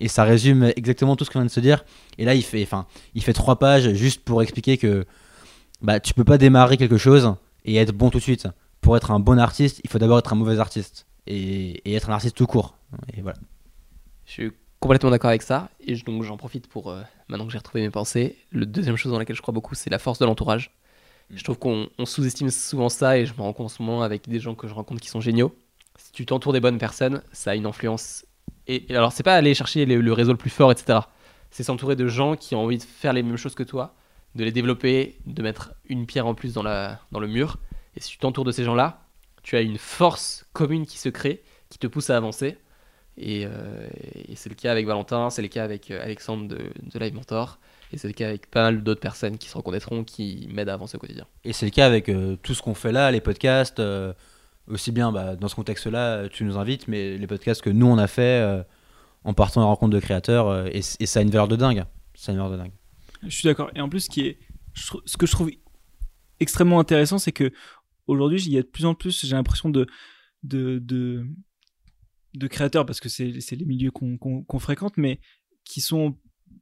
[0.00, 1.84] Et ça résume exactement tout ce qu'on vient de se dire.
[2.18, 5.06] Et là, il fait, enfin, il fait trois pages juste pour expliquer que
[5.80, 8.46] bah, tu peux pas démarrer quelque chose et être bon tout de suite.
[8.80, 12.10] Pour être un bon artiste, il faut d'abord être un mauvais artiste et, et être
[12.10, 12.76] un artiste tout court.
[13.16, 13.38] Et voilà.
[14.26, 15.68] Je suis complètement d'accord avec ça.
[15.80, 18.96] Et je- donc j'en profite pour, euh, maintenant que j'ai retrouvé mes pensées, le deuxième
[18.96, 20.70] chose dans laquelle je crois beaucoup, c'est la force de l'entourage.
[21.30, 24.02] Je trouve qu'on on sous-estime souvent ça et je me rends compte en ce moment
[24.02, 25.54] avec des gens que je rencontre qui sont géniaux.
[25.98, 28.24] Si tu t'entoures des bonnes personnes, ça a une influence.
[28.66, 31.00] Et, et alors, c'est pas aller chercher le, le réseau le plus fort, etc.
[31.50, 33.94] C'est s'entourer de gens qui ont envie de faire les mêmes choses que toi,
[34.36, 37.58] de les développer, de mettre une pierre en plus dans, la, dans le mur.
[37.96, 39.02] Et si tu t'entoures de ces gens-là,
[39.42, 42.58] tu as une force commune qui se crée, qui te pousse à avancer.
[43.16, 43.88] Et, euh,
[44.28, 47.14] et c'est le cas avec Valentin, c'est le cas avec euh, Alexandre de, de Live
[47.14, 47.58] Mentor,
[47.92, 50.74] et c'est le cas avec pas mal d'autres personnes qui se reconnaîtront, qui m'aident à
[50.74, 51.26] avancer au quotidien.
[51.42, 54.12] Et c'est le cas avec euh, tout ce qu'on fait là, les podcasts, euh,
[54.68, 57.98] aussi bien bah, dans ce contexte-là, tu nous invites, mais les podcasts que nous on
[57.98, 58.62] a fait euh,
[59.24, 61.56] en partant à la rencontre de créateurs, euh, et, et ça a une valeur de
[61.56, 61.84] dingue.
[62.14, 62.72] Ça a une valeur de dingue.
[63.24, 63.70] Je suis d'accord.
[63.74, 64.38] Et en plus, ce, qui est,
[64.74, 65.50] ce que je trouve
[66.38, 67.52] extrêmement intéressant, c'est que
[68.08, 69.86] aujourd'hui, il y a de plus en plus, j'ai l'impression de,
[70.42, 70.78] de,
[72.34, 75.20] de, créateurs, parce que c'est les milieux qu'on fréquente, mais
[75.64, 76.16] qui sont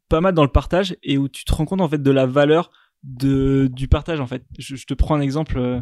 [0.09, 2.27] pas mal dans le partage et où tu te rends compte en fait de la
[2.27, 2.71] valeur
[3.03, 4.45] de, du partage en fait.
[4.59, 5.59] Je, te prends un exemple.
[5.59, 5.81] euh,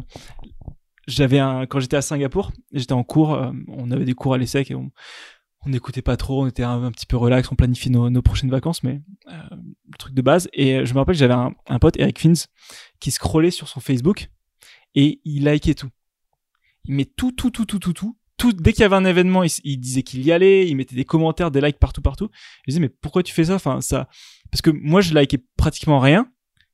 [1.07, 4.37] J'avais un quand j'étais à Singapour, j'étais en cours, euh, on avait des cours à
[4.37, 4.91] l'ESSEC et on
[5.65, 8.51] on n'écoutait pas trop, on était un, petit peu relax, on planifiait nos, nos prochaines
[8.51, 9.01] vacances, mais
[9.31, 9.55] euh,
[9.97, 10.47] truc de base.
[10.53, 12.45] Et je me rappelle, j'avais un, un pote, Eric Fins,
[12.99, 14.29] qui scrollait sur son Facebook
[14.95, 15.89] et il likait tout.
[16.85, 18.17] Il met tout, tout, tout, tout, tout, tout.
[18.37, 21.05] tout dès qu'il y avait un événement, il, disait qu'il y allait, il mettait des
[21.05, 22.29] commentaires, des likes partout, partout.
[22.65, 23.55] Je disais, mais pourquoi tu fais ça?
[23.55, 24.07] Enfin, ça.
[24.51, 26.27] Parce que moi, je likais pratiquement rien.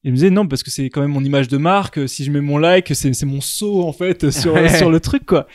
[0.03, 2.07] Et il me disait, non, parce que c'est quand même mon image de marque.
[2.09, 5.26] Si je mets mon like, c'est c'est mon saut, en fait, sur, sur le truc,
[5.26, 5.47] quoi.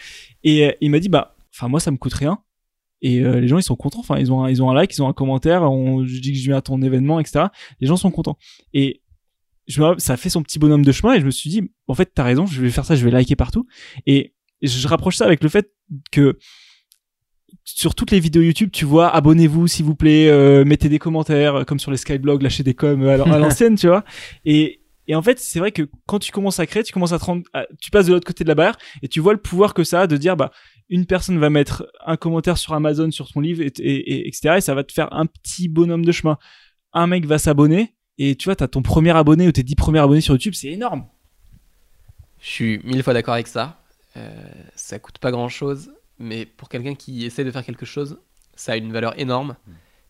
[0.42, 2.38] Et euh, il m'a dit, bah, enfin, moi, ça me coûte rien.
[3.02, 4.00] Et euh, les gens, ils sont contents.
[4.00, 5.62] Enfin, ils ont, un, ils ont un like, ils ont un commentaire.
[5.62, 7.46] On, je dis que je viens à ton événement, etc.
[7.80, 8.38] Les gens sont contents.
[8.72, 9.02] Et
[9.66, 11.14] je me rappelle, ça a fait son petit bonhomme de chemin.
[11.14, 12.46] Et je me suis dit, en fait, t'as raison.
[12.46, 12.94] Je vais faire ça.
[12.96, 13.66] Je vais liker partout.
[14.06, 15.70] Et je rapproche ça avec le fait
[16.12, 16.38] que
[17.64, 21.56] sur toutes les vidéos YouTube, tu vois, abonnez-vous s'il vous plaît, euh, mettez des commentaires,
[21.56, 24.04] euh, comme sur les Skyblogs, lâchez des coms euh, à l'an- à l'ancienne, tu vois.
[24.44, 27.18] Et, et en fait, c'est vrai que quand tu commences à créer, tu commences à
[27.18, 29.40] te rendre, à- tu passes de l'autre côté de la barrière et tu vois le
[29.40, 30.50] pouvoir que ça a de dire, bah,
[30.88, 34.54] une personne va mettre un commentaire sur Amazon sur ton livre, et, et, et- etc.
[34.58, 36.38] Et ça va te faire un petit bonhomme de chemin.
[36.92, 39.98] Un mec va s'abonner et tu vois, t'as ton premier abonné ou tes dix premiers
[40.00, 41.06] abonnés sur YouTube, c'est énorme.
[42.40, 43.80] Je suis mille fois d'accord avec ça.
[44.16, 44.30] Euh,
[44.74, 48.18] ça coûte pas grand chose, mais pour quelqu'un qui essaie de faire quelque chose,
[48.54, 49.56] ça a une valeur énorme.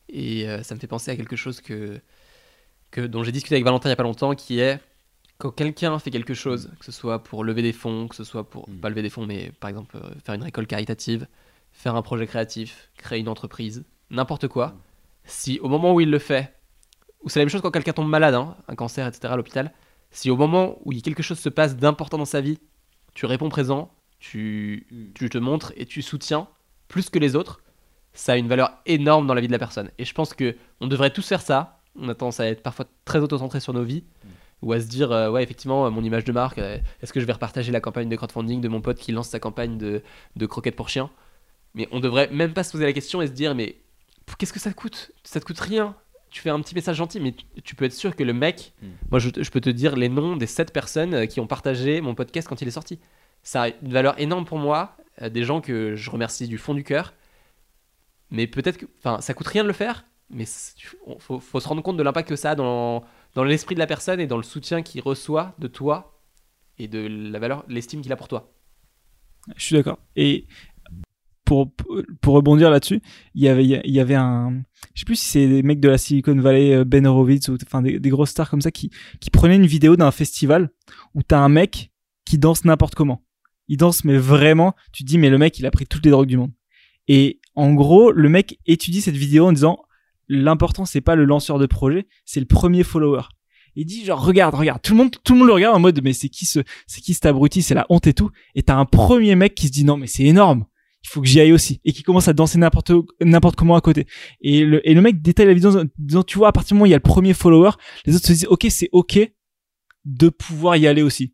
[0.08, 2.00] Et euh, ça me fait penser à quelque chose que,
[2.90, 4.78] que dont j'ai discuté avec Valentin il y a pas longtemps, qui est
[5.38, 8.48] quand quelqu'un fait quelque chose, que ce soit pour lever des fonds, que ce soit
[8.48, 8.76] pour Mm.
[8.76, 11.26] pas lever des fonds, mais par exemple euh, faire une récolte caritative,
[11.72, 14.74] faire un projet créatif, créer une entreprise, n'importe quoi.
[15.24, 16.54] Si au moment où il le fait,
[17.26, 19.32] ou c'est la même chose quand quelqu'un tombe malade, hein, un cancer, etc.
[19.32, 19.72] à l'hôpital,
[20.12, 22.60] si au moment où quelque chose se passe d'important dans sa vie,
[23.14, 26.46] tu réponds présent, tu, tu te montres et tu soutiens
[26.86, 27.62] plus que les autres,
[28.12, 29.90] ça a une valeur énorme dans la vie de la personne.
[29.98, 31.80] Et je pense que on devrait tous faire ça.
[31.96, 34.04] On a tendance à être parfois très auto-centré sur nos vies,
[34.62, 37.26] ou à se dire, euh, ouais, effectivement, mon image de marque, euh, est-ce que je
[37.26, 40.02] vais repartager la campagne de crowdfunding de mon pote qui lance sa campagne de,
[40.36, 41.10] de croquettes pour chiens?
[41.74, 43.80] Mais on devrait même pas se poser la question et se dire, mais
[44.38, 45.10] qu'est-ce que ça te coûte?
[45.24, 45.96] Ça te coûte rien.
[46.36, 48.74] Tu fais un petit message gentil, mais tu, tu peux être sûr que le mec,
[48.82, 48.86] Mm.
[49.10, 52.14] moi je, peux te dire les noms des 7 personnes euh, qui ont partagé mon
[52.14, 52.98] podcast quand il est sorti.
[53.42, 56.74] Ça a une valeur énorme pour moi, euh, des gens que je remercie du fond
[56.74, 57.14] du cœur.
[58.30, 58.84] Mais peut-être que.
[58.98, 60.74] Enfin, ça coûte rien de le faire, mais c'est-
[61.06, 63.02] on- faut, faut se rendre compte de l'impact que ça a dans,
[63.34, 66.20] dans l'esprit de la personne et dans le soutien qu'il reçoit de toi
[66.78, 66.98] et de
[67.32, 68.52] la valeur, l'estime qu'il a pour toi.
[69.56, 69.98] Je suis d'accord.
[70.16, 70.44] Et
[71.46, 71.72] pour,
[72.20, 73.00] pour rebondir là-dessus,
[73.34, 74.62] il y avait, il y avait un,
[74.94, 77.56] je sais plus si c'est des mecs de la Silicon Valley, euh, Ben Horowitz, ou
[77.62, 78.90] enfin des, des grosses stars comme ça, qui,
[79.20, 80.70] qui prenaient une vidéo d'un festival
[81.14, 81.92] où t'as un mec
[82.26, 83.22] qui danse n'importe comment.
[83.68, 86.28] Il danse, mais vraiment, tu dis, mais le mec, il a pris toutes les drogues
[86.28, 86.52] du monde.
[87.08, 89.78] Et en gros, le mec étudie cette vidéo en disant,
[90.28, 93.22] l'important, c'est pas le lanceur de projet, c'est le premier follower.
[93.76, 94.82] Il dit, genre, regarde, regarde.
[94.82, 97.00] Tout le monde, tout le monde le regarde en mode, mais c'est qui ce, c'est
[97.00, 98.30] qui cet abruti, c'est la honte et tout.
[98.56, 100.64] Et t'as un premier mec qui se dit, non, mais c'est énorme.
[101.06, 101.80] Il faut que j'y aille aussi.
[101.84, 102.90] Et qui commence à danser n'importe,
[103.20, 104.06] n'importe comment à côté.
[104.40, 106.74] Et le, et le mec détaille la vidéo en disant, tu vois, à partir du
[106.74, 107.70] moment où il y a le premier follower,
[108.06, 109.20] les autres se disent, ok, c'est ok
[110.04, 111.32] de pouvoir y aller aussi.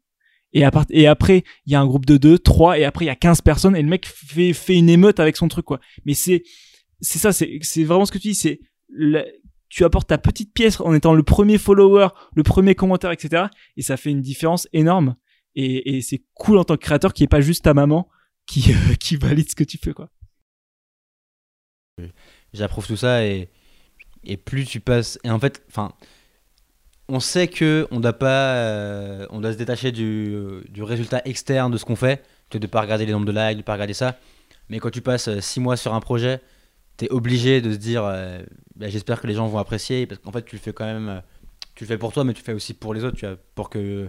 [0.53, 3.09] Et, à et après, il y a un groupe de 2, 3, et après, il
[3.09, 5.81] y a 15 personnes, et le mec fait, fait une émeute avec son truc, quoi.
[6.05, 6.43] Mais c'est,
[7.01, 8.61] c'est ça, c'est, vraiment ce que tu dis, c'est,
[9.71, 13.45] tu apportes ta petite pièce en étant le premier follower, le premier commentaire, etc.
[13.79, 15.17] Et ça fait une différence énorme.
[15.55, 18.11] Et, et c'est cool en tant que créateur qui est pas juste ta maman
[18.47, 20.09] qui, euh, qui valide ce que tu fais, quoi.
[22.53, 23.49] J'approuve tout ça et,
[24.25, 25.19] et plus tu passes.
[25.25, 25.93] Et en fait, enfin,
[27.09, 31.71] on sait que on doit pas, euh, on doit se détacher du, du résultat externe
[31.73, 33.95] de ce qu'on fait, de ne pas regarder les nombres de likes, de pas regarder
[33.95, 34.19] ça.
[34.69, 36.41] Mais quand tu passes 6 mois sur un projet,
[36.97, 38.43] tu es obligé de se dire, euh,
[38.77, 41.09] bah, j'espère que les gens vont apprécier, parce qu'en fait, tu le fais quand même,
[41.09, 41.21] euh,
[41.75, 44.09] tu le fais pour toi, mais tu le fais aussi pour les autres, pour que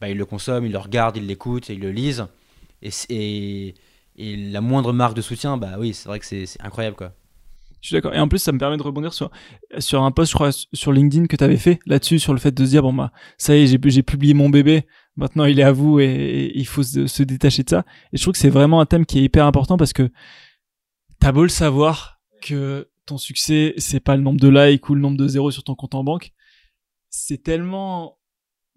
[0.00, 2.26] bah, ils le consomment, ils le regardent, ils l'écoutent, ils le lisent.
[2.82, 3.74] Et,
[4.20, 7.12] la moindre marque de soutien, bah oui, c'est vrai que c'est incroyable quoi.
[7.80, 8.12] Je suis d'accord.
[8.14, 9.30] Et en plus, ça me permet de rebondir sur,
[9.78, 12.50] sur un post, je crois, sur LinkedIn que tu avais fait là-dessus, sur le fait
[12.50, 15.64] de se dire, bon, bah, ça y est, j'ai, publié mon bébé, maintenant il est
[15.64, 17.84] à vous et, il faut se, détacher de ça.
[18.12, 20.10] Et je trouve que c'est vraiment un thème qui est hyper important parce que
[21.20, 25.00] t'as beau le savoir que ton succès, c'est pas le nombre de likes ou le
[25.00, 26.32] nombre de zéros sur ton compte en banque,
[27.10, 28.18] c'est tellement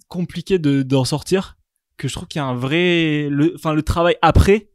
[0.08, 1.58] compliqué de, d'en sortir
[2.02, 4.70] que je trouve qu'il y a un vrai, le, enfin, le travail après,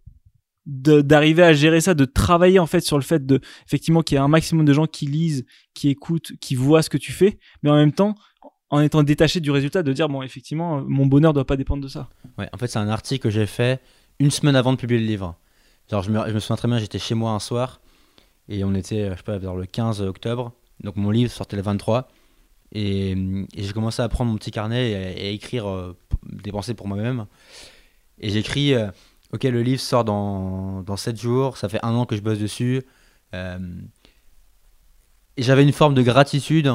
[0.64, 4.18] d'arriver à gérer ça, de travailler en fait sur le fait de effectivement qu'il y
[4.18, 7.38] ait un maximum de gens qui lisent, qui écoutent, qui voient ce que tu fais,
[7.62, 8.14] mais en même temps
[8.70, 11.88] en étant détaché du résultat, de dire bon effectivement mon bonheur doit pas dépendre de
[11.88, 12.08] ça.
[12.36, 13.80] Ouais, en fait, c'est un article que j'ai fait
[14.18, 15.36] une semaine avant de publier le livre.
[15.90, 17.80] Genre, je me, je me souviens très bien, j'étais chez moi un soir
[18.48, 20.52] et on était, je sais pas, vers le 15 octobre.
[20.82, 22.08] Donc, mon livre sortait le 23.
[22.72, 23.16] Et,
[23.56, 27.26] j'ai commencé à prendre mon petit carnet et, à- écrire euh, des pensées pour moi-même.
[28.18, 28.88] Et j'écris euh,
[29.32, 32.38] Ok, le livre sort dans, dans 7 jours, ça fait un an que je bosse
[32.38, 32.82] dessus.
[33.34, 33.58] Euh,
[35.36, 36.70] et j'avais une forme de gratitude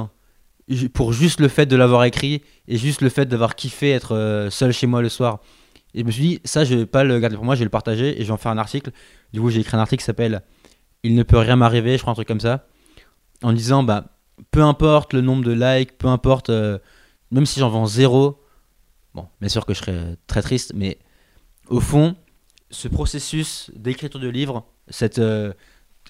[0.68, 4.16] ju- pour juste le fait de l'avoir écrit et juste le fait d'avoir kiffé être
[4.16, 5.40] euh, seul chez moi le soir.
[5.94, 7.66] Et je me suis dit, ça, je vais pas le garder pour moi, je vais
[7.66, 8.92] le partager et je vais en faire un article.
[9.34, 10.42] Du coup, j'ai écrit un article qui s'appelle
[11.04, 12.66] Il ne peut rien m'arriver, je crois un truc comme ça,
[13.44, 14.06] en disant, bah,
[14.50, 16.80] peu importe le nombre de likes, peu importe, euh,
[17.30, 18.42] même si j'en vends zéro,
[19.14, 20.98] bon, bien sûr que je serais très triste, mais
[21.68, 22.16] au fond,
[22.70, 25.54] ce processus d'écriture de livre, cette, euh,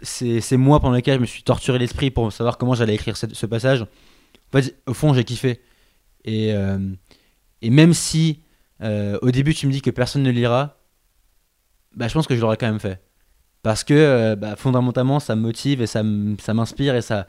[0.01, 3.45] ces, mois pendant lesquels je me suis torturé l'esprit pour savoir comment j'allais écrire ce
[3.45, 5.61] passage, en fait, au fond, j'ai kiffé.
[6.23, 6.77] Et, euh,
[7.61, 8.41] et même si
[8.81, 10.77] euh, au début tu me dis que personne ne lira,
[11.95, 13.01] bah, je pense que je l'aurais quand même fait.
[13.63, 17.27] Parce que bah, fondamentalement, ça me motive et ça m'inspire et ça,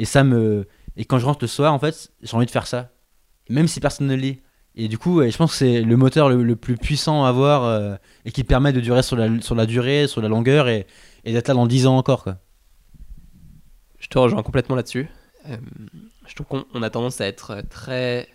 [0.00, 0.66] et ça me.
[0.96, 2.90] Et quand je rentre le soir, en fait, j'ai envie de faire ça.
[3.48, 4.40] Même si personne ne lit.
[4.74, 7.96] Et du coup, je pense que c'est le moteur le, plus puissant à avoir euh,
[8.24, 10.86] et qui permet de durer sur la, sur la durée, sur la longueur et,
[11.24, 12.24] d'être là dans 10 ans encore.
[13.98, 15.08] Je te rejoins complètement là-dessus.
[15.48, 15.56] Euh,
[16.26, 18.28] je trouve qu'on on a tendance à être très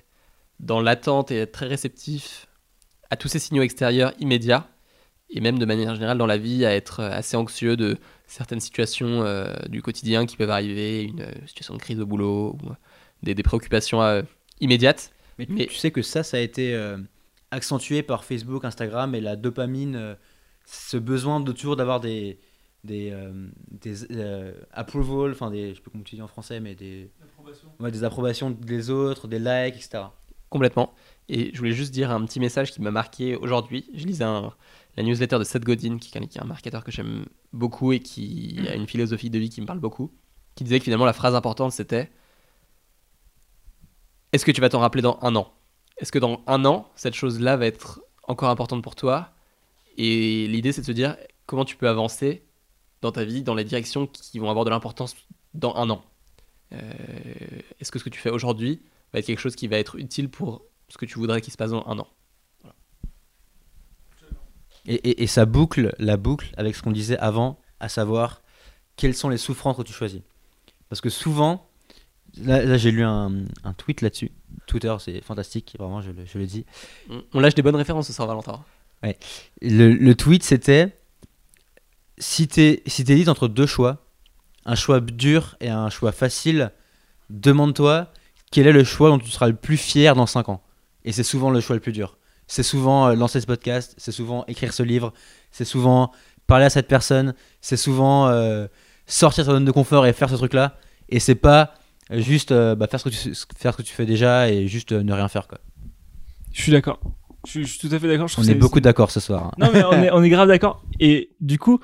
[0.60, 2.48] dans l'attente et être très réceptif
[3.10, 4.68] à tous ces signaux extérieurs immédiats,
[5.30, 7.98] et même de manière générale dans la vie, à être assez anxieux de
[8.28, 12.58] certaines situations euh, du quotidien qui peuvent arriver, une euh, situation de crise au boulot,
[12.64, 12.74] ou euh,
[13.24, 14.22] des, des préoccupations euh,
[14.62, 15.12] immédiates.
[15.38, 16.98] Mais, Mais- tu sais que ça, ça a été euh,
[17.52, 20.16] accentué par Facebook, Instagram et la dopamine, euh,
[20.66, 22.40] ce besoin de toujours d'avoir des
[22.84, 23.32] des, euh,
[23.72, 27.10] des euh, approval, enfin des, je sais pas comment tu dis en français, mais des,
[27.80, 30.04] ouais, des approbations des autres, des likes, etc.
[30.52, 30.94] Complètement.
[31.28, 33.90] Et je voulais juste dire un petit message qui m'a marqué aujourd'hui.
[33.96, 34.54] Je lisais un-
[34.98, 38.76] la newsletter de Seth Godin, qui est un- marketeur que j'aime beaucoup et qui a
[38.76, 40.12] une philosophie de vie qui me parle beaucoup,
[40.56, 42.10] qui disait que finalement la phrase importante c'était
[44.32, 45.52] Est-ce que tu vas t'en rappeler dans un an?
[45.98, 49.32] Est-ce que dans un an, cette chose-là va être encore importante pour toi?
[49.98, 51.16] Et l'idée c'est de se dire
[51.46, 52.44] comment tu peux avancer
[53.02, 55.16] dans ta vie, dans les directions qui vont avoir de l'importance
[55.54, 56.04] dans un an?
[56.74, 56.80] Euh,
[57.80, 58.82] Est-ce que ce que tu fais aujourd'hui
[59.14, 61.58] va être quelque chose qui va être utile pour ce que tu voudrais qu'il se
[61.58, 62.08] passe dans un an?
[64.88, 68.42] Et, et, et ça boucle la boucle avec ce qu'on disait avant, à savoir
[68.98, 70.22] quelles sont les souffrances que tu choisis.
[70.90, 71.68] Parce que souvent,
[72.38, 73.32] là, là, j'ai lu un,
[73.64, 74.32] un tweet là-dessus.
[74.68, 76.66] Twitter, c'est fantastique, vraiment, je, le- je le dis.
[77.34, 78.64] On, lâche des bonnes références ce soir, Valentin.
[79.62, 80.96] Le, le tweet, c'était
[82.18, 84.06] si t'es si t'hésites entre deux choix,
[84.66, 86.72] un choix dur et un choix facile,
[87.30, 88.12] demande-toi
[88.52, 90.64] quel est le choix dont tu seras le plus fier dans 5 ans.
[91.04, 92.18] Et c'est souvent le choix le plus dur.
[92.48, 95.14] C'est souvent euh, lancer ce podcast, c'est souvent écrire ce livre,
[95.52, 96.12] c'est souvent
[96.48, 98.68] parler à cette personne, c'est souvent euh,
[99.08, 100.78] sortir de sa zone de confort et faire ce truc-là.
[101.10, 101.74] Et c'est pas
[102.12, 104.68] euh, juste euh, bah, faire, ce que tu, faire ce que tu fais déjà et
[104.68, 105.48] juste euh, ne rien faire.
[105.48, 105.60] Quoi.
[106.52, 107.00] Je suis d'accord.
[107.46, 108.30] Je suis, je suis tout à fait d'accord.
[108.38, 109.46] On est beaucoup d'accord ce soir.
[109.46, 109.52] hein.
[109.58, 110.84] Non, mais on est, on est grave d'accord.
[111.00, 111.80] Et du coup,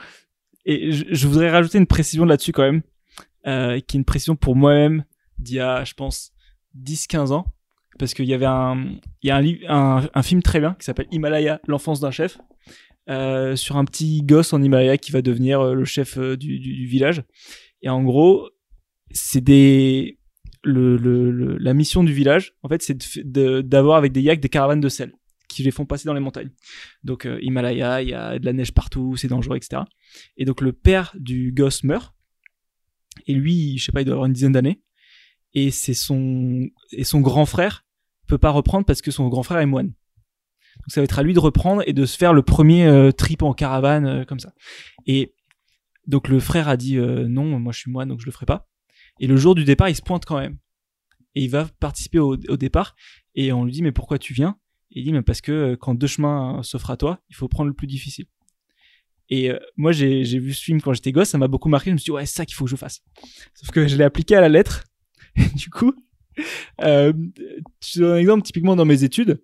[0.65, 2.81] et je, je voudrais rajouter une précision là-dessus quand même,
[3.81, 5.03] qui est une précision pour moi-même
[5.39, 6.31] d'il y a, je pense,
[6.79, 7.45] 10-15 ans.
[7.99, 9.37] Parce qu'il y avait un, il y a
[10.13, 12.39] un, film très bien qui s'appelle Himalaya, l'enfance d'un chef,
[13.09, 16.85] euh, sur un petit gosse en Himalaya qui va devenir euh, le chef euh, du,
[16.87, 17.23] village.
[17.81, 18.49] Et en gros,
[19.11, 20.17] c'est des,
[20.63, 25.13] la mission du village, en fait, c'est d'avoir avec des yaks des caravanes de sel
[25.47, 26.51] qui les font passer dans les montagnes.
[27.03, 29.81] Donc Himalaya, il y a de la neige partout, c'est dangereux, etc.
[30.37, 32.15] Et donc le père du gosse meurt.
[33.27, 34.81] Et lui, je sais pas, il doit avoir une dizaine d'années.
[35.53, 36.69] Et c'est son
[37.19, 37.83] grand frère
[38.27, 39.93] peut pas reprendre parce que son grand frère est moine.
[40.77, 43.11] Donc ça va être à lui de reprendre et de se faire le premier euh,
[43.11, 44.53] trip en caravane euh, comme ça.
[45.05, 45.35] Et
[46.07, 48.45] donc le frère a dit euh, non, moi je suis moine donc je le ferai
[48.45, 48.67] pas.
[49.19, 50.57] Et le jour du départ, il se pointe quand même.
[51.35, 52.95] Et il va participer au, départ
[53.35, 54.57] et on lui dit mais pourquoi tu viens?
[54.91, 57.69] Et il dit mais parce que quand deux chemins s'offrent à toi, il faut prendre
[57.69, 58.25] le plus difficile.
[59.29, 61.97] Et moi j'ai vu ce film quand j'étais gosse, ça m'a beaucoup marqué, je me
[61.99, 63.01] suis dit ouais, c'est ça qu'il faut que je fasse.
[63.53, 64.83] Sauf que je l'ai appliqué à la lettre.
[65.37, 65.93] Et du coup,
[66.81, 67.13] euh,
[67.81, 69.41] je donne un exemple typiquement dans mes études.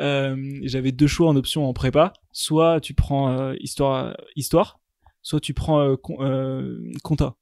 [0.00, 2.12] Euh, j'avais deux choix en option en prépa.
[2.32, 4.80] Soit tu prends euh, histoire, histoire,
[5.22, 7.36] soit tu prends euh, com- euh, compta.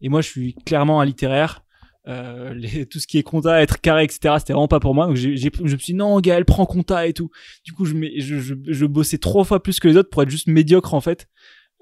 [0.00, 1.62] Et moi, je suis clairement un littéraire.
[2.08, 2.54] Euh,
[2.90, 4.36] tout ce qui est compta, être carré, etc.
[4.38, 5.06] C'était vraiment pas pour moi.
[5.06, 7.30] Donc je me suis dit non, Gaël, prends compta et tout.
[7.64, 11.00] Du coup, je, bossais trois fois plus que les autres pour être juste médiocre en
[11.00, 11.28] fait.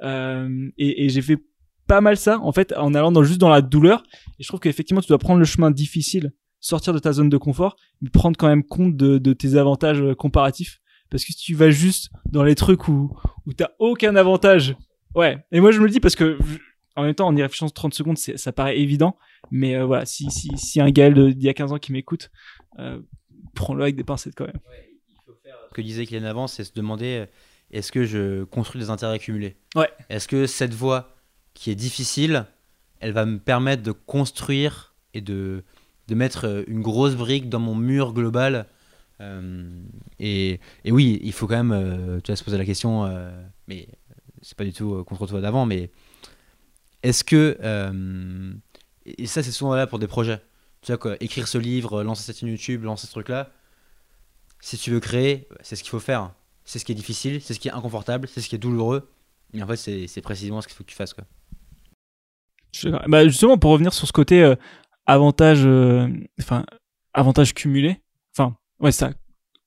[0.03, 1.39] Euh, et j'ai fait
[1.87, 4.03] pas mal ça en fait en allant dans, juste dans la douleur.
[4.39, 7.37] Et je trouve qu'effectivement, tu dois prendre le chemin difficile, sortir de ta zone de
[7.37, 10.81] confort, mais prendre quand même compte de, de tes avantages euh, comparatifs.
[11.11, 13.17] Parce que si tu vas juste dans les trucs où,
[13.47, 14.77] où t'as aucun avantage,
[15.15, 15.45] ouais.
[15.53, 16.39] Et moi, je me le dis parce que,
[16.97, 19.17] en même temps, en y réfléchissant 30 secondes, ça paraît évident.
[19.51, 22.31] Mais euh, voilà, si, si, si un Gaël d'il y a 15 ans qui m'écoute,
[22.79, 23.01] euh,
[23.55, 24.59] prends-le avec des pincettes quand même.
[25.71, 27.27] Ce que disait Kylian avant, c'est se demander
[27.71, 29.57] est-ce que je construis des intérêts accumulés?
[29.75, 29.91] Ouais.
[30.09, 31.14] Est-ce que cette voie
[31.55, 32.47] qui est difficile,
[33.01, 35.65] elle va me permettre de construire et de,
[36.09, 38.67] de mettre euh, une grosse brique dans mon mur global
[39.21, 39.85] Euh,
[40.19, 43.31] et, et oui, il faut quand même euh, tu vas se poser la question, euh,
[43.69, 43.87] mais
[44.43, 45.91] c'est pas du tout contre toi d'avant, mais
[47.05, 47.57] est-ce que.
[49.07, 50.41] et ça, c'est souvent là pour des projets.
[50.83, 53.51] Tu vois, quoi, écrire ce livre, lancer cette chaîne YouTube, lancer ce truc-là
[54.65, 56.33] si tu veux créer, c'est ce qu'il faut faire.
[56.65, 59.11] C'est ce qui est difficile, c'est ce qui est inconfortable, c'est ce qui est douloureux.
[59.53, 61.15] Mais en fait, c'est précisément ce qu'il faut que tu fasses.
[63.09, 64.55] Bah, justement, pour revenir sur ce côté euh,
[65.07, 66.09] avantage, euh,
[66.41, 66.65] enfin
[67.13, 68.01] avantage cumulé.
[68.37, 69.11] Enfin, ouais, ça.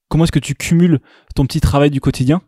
[0.10, 1.00] Comment est-ce que tu cumules
[1.36, 2.42] ton petit travail du quotidien?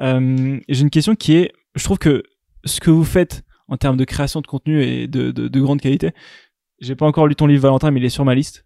[0.00, 2.22] Euh, J'ai une question qui est, je trouve que
[2.64, 5.80] ce que vous faites en termes de création de contenu et de, de, de grande
[5.80, 6.12] qualité,
[6.80, 8.64] j'ai pas encore lu ton livre Valentin, mais il est sur ma liste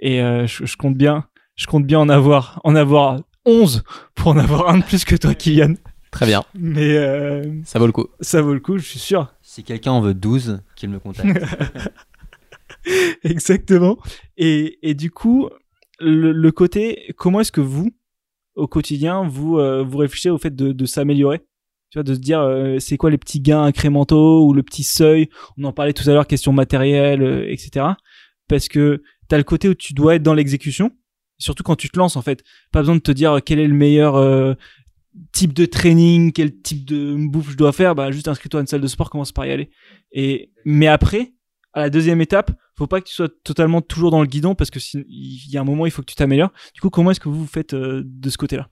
[0.00, 1.26] et euh, je, je compte bien,
[1.56, 3.82] je compte bien en avoir, en avoir 11
[4.14, 5.74] pour en avoir un de plus que toi, Kylian.
[6.12, 8.06] Très bien, Mais euh, ça vaut le coup.
[8.20, 9.32] ça vaut le coup, je suis sûr.
[9.42, 11.42] Si quelqu'un en veut 12, qu'il me contacte.
[13.24, 13.98] Exactement.
[14.36, 15.48] Et, et du coup,
[15.98, 17.92] le, le côté, comment est-ce que vous,
[18.54, 21.38] au quotidien, vous, euh, vous réfléchissez au fait de, de s'améliorer?
[21.90, 24.82] Tu vois, de se dire, euh, c'est quoi les petits gains incrémentaux ou le petit
[24.84, 25.28] seuil?
[25.58, 27.86] On en parlait tout à l'heure, question matérielle, euh, etc.
[28.48, 30.90] Parce que t'as le côté où tu dois être dans l'exécution,
[31.38, 32.42] surtout quand tu te lances en fait.
[32.72, 34.54] Pas besoin de te dire euh, quel est le meilleur euh,
[35.32, 37.94] type de training, quel type de bouffe je dois faire.
[37.94, 39.70] Bah juste inscris-toi à une salle de sport, commence par y aller.
[40.12, 41.32] Et mais après,
[41.72, 44.70] à la deuxième étape, faut pas que tu sois totalement toujours dans le guidon parce
[44.70, 46.52] que si- il y a un moment il faut que tu t'améliores.
[46.74, 48.68] Du coup, comment est-ce que vous vous faites euh, de ce côté-là?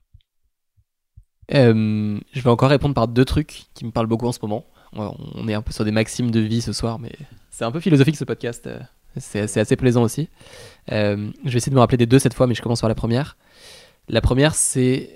[1.53, 4.65] Euh, je vais encore répondre par deux trucs qui me parlent beaucoup en ce moment.
[4.93, 7.11] On est un peu sur des maximes de vie ce soir, mais
[7.49, 8.67] c'est un peu philosophique ce podcast.
[8.67, 8.79] euh,
[9.17, 10.29] C'est assez plaisant aussi.
[10.89, 12.95] Je vais essayer de me rappeler des deux cette fois, mais je commence par la
[12.95, 13.37] première.
[14.09, 15.09] La première, c'est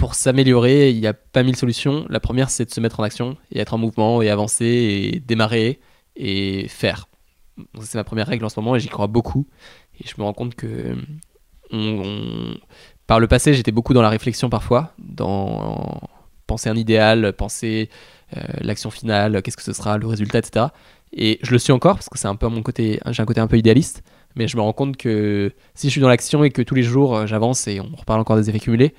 [0.00, 2.06] pour s'améliorer, il n'y a pas mille solutions.
[2.08, 5.20] La première, c'est de se mettre en action et être en mouvement et avancer et
[5.20, 5.78] démarrer
[6.16, 7.06] et faire.
[7.82, 9.46] C'est ma première règle en ce moment et j'y crois beaucoup.
[10.00, 10.96] Et je me rends compte que
[13.06, 16.00] par le passé, j'étais beaucoup dans la réflexion parfois, dans
[16.46, 17.90] penser un idéal, penser
[18.36, 20.66] euh, l'action finale, qu'est-ce que ce sera, le résultat, etc.
[21.12, 23.40] Et je le suis encore parce que c'est un peu mon côté, j'ai un côté
[23.40, 24.02] un peu idéaliste,
[24.34, 26.82] mais je me rends compte que si je suis dans l'action et que tous les
[26.82, 28.94] jours euh, j'avance et on reparle encore des effets cumulés,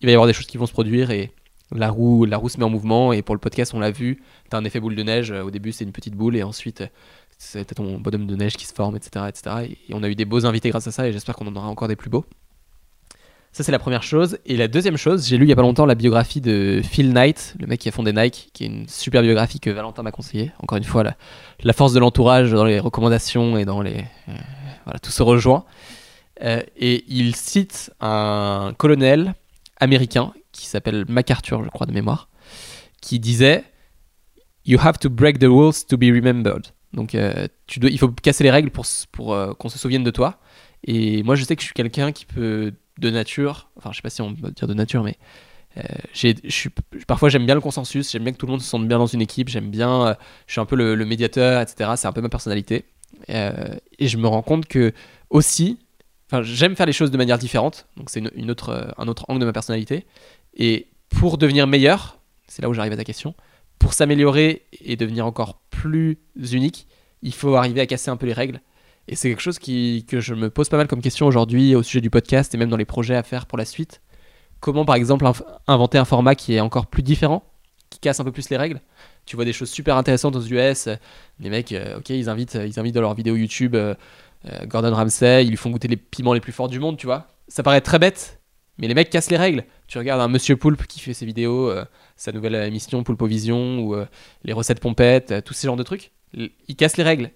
[0.00, 1.32] il va y avoir des choses qui vont se produire et
[1.74, 3.12] la roue, la roue se met en mouvement.
[3.12, 5.30] Et pour le podcast, on l'a vu, t'as un effet boule de neige.
[5.30, 6.86] Au début, c'est une petite boule et ensuite, euh,
[7.38, 9.76] c'est ton bonhomme de neige qui se forme, etc., etc.
[9.88, 11.68] Et on a eu des beaux invités grâce à ça et j'espère qu'on en aura
[11.68, 12.24] encore des plus beaux.
[13.52, 14.38] Ça, c'est la première chose.
[14.44, 17.14] Et la deuxième chose, j'ai lu il y a pas longtemps la biographie de Phil
[17.14, 20.12] Knight, le mec qui a fondé Nike, qui est une super biographie que Valentin m'a
[20.12, 20.52] conseillé.
[20.58, 21.04] Encore une fois,
[21.62, 24.04] la, force de l'entourage dans les recommandations et dans les.
[24.28, 24.34] euh,
[24.84, 25.64] voilà, tout se rejoint.
[26.42, 29.34] Euh, et il cite un colonel
[29.78, 32.28] américain qui s'appelle MacArthur, je crois, de mémoire,
[33.00, 33.64] qui disait
[34.64, 36.66] You have to break the rules to be remembered.
[36.92, 37.46] Donc, euh,
[37.82, 40.40] il faut casser les règles pour, euh, qu'on se souvienne de toi.
[40.84, 44.02] Et moi, je sais que je suis quelqu'un qui peut, de nature, enfin, je sais
[44.02, 45.18] pas si on peut dire de nature, mais
[45.76, 46.32] euh,
[47.06, 49.06] parfois j'aime bien le consensus, j'aime bien que tout le monde se sente bien dans
[49.06, 50.16] une équipe, j'aime bien,
[50.46, 51.90] je suis un peu le, médiateur, etc.
[51.96, 52.86] C'est un peu ma personnalité.
[53.28, 54.92] Et je me rends compte que
[55.28, 55.78] aussi,
[56.30, 59.24] enfin, j'aime faire les choses de manière différente, donc c'est une, autre, euh, un autre
[59.28, 60.06] angle de ma personnalité.
[60.54, 62.18] Et pour devenir meilleur,
[62.48, 63.34] c'est là où j'arrive à ta question,
[63.78, 66.18] pour s'améliorer et devenir encore plus
[66.52, 66.86] unique,
[67.22, 68.60] il faut arriver à casser un peu les règles
[69.08, 71.82] Et c'est quelque chose qui, que je me pose pas mal comme question aujourd'hui au
[71.82, 74.00] sujet du podcast et même dans les projets à faire pour la suite.
[74.60, 75.26] Comment, par exemple,
[75.66, 77.44] inventer un format qui est encore plus différent,
[77.90, 78.80] qui casse un peu plus les règles?
[79.26, 80.86] Tu vois des choses super intéressantes aux US.
[80.86, 80.96] euh,
[81.40, 83.76] Les mecs, euh, ok, ils invitent, ils invitent dans leurs vidéos YouTube
[84.66, 87.28] Gordon Ramsay, ils lui font goûter les piments les plus forts du monde, tu vois.
[87.48, 88.40] Ça paraît très bête,
[88.78, 89.64] mais les mecs cassent les règles.
[89.86, 91.84] Tu regardes un Monsieur Poulpe qui fait ses vidéos, euh,
[92.16, 94.06] sa nouvelle émission Poulpovision ou euh,
[94.42, 96.12] les recettes pompettes, euh, tous ces genres de trucs.
[96.34, 97.30] Il casse les règles.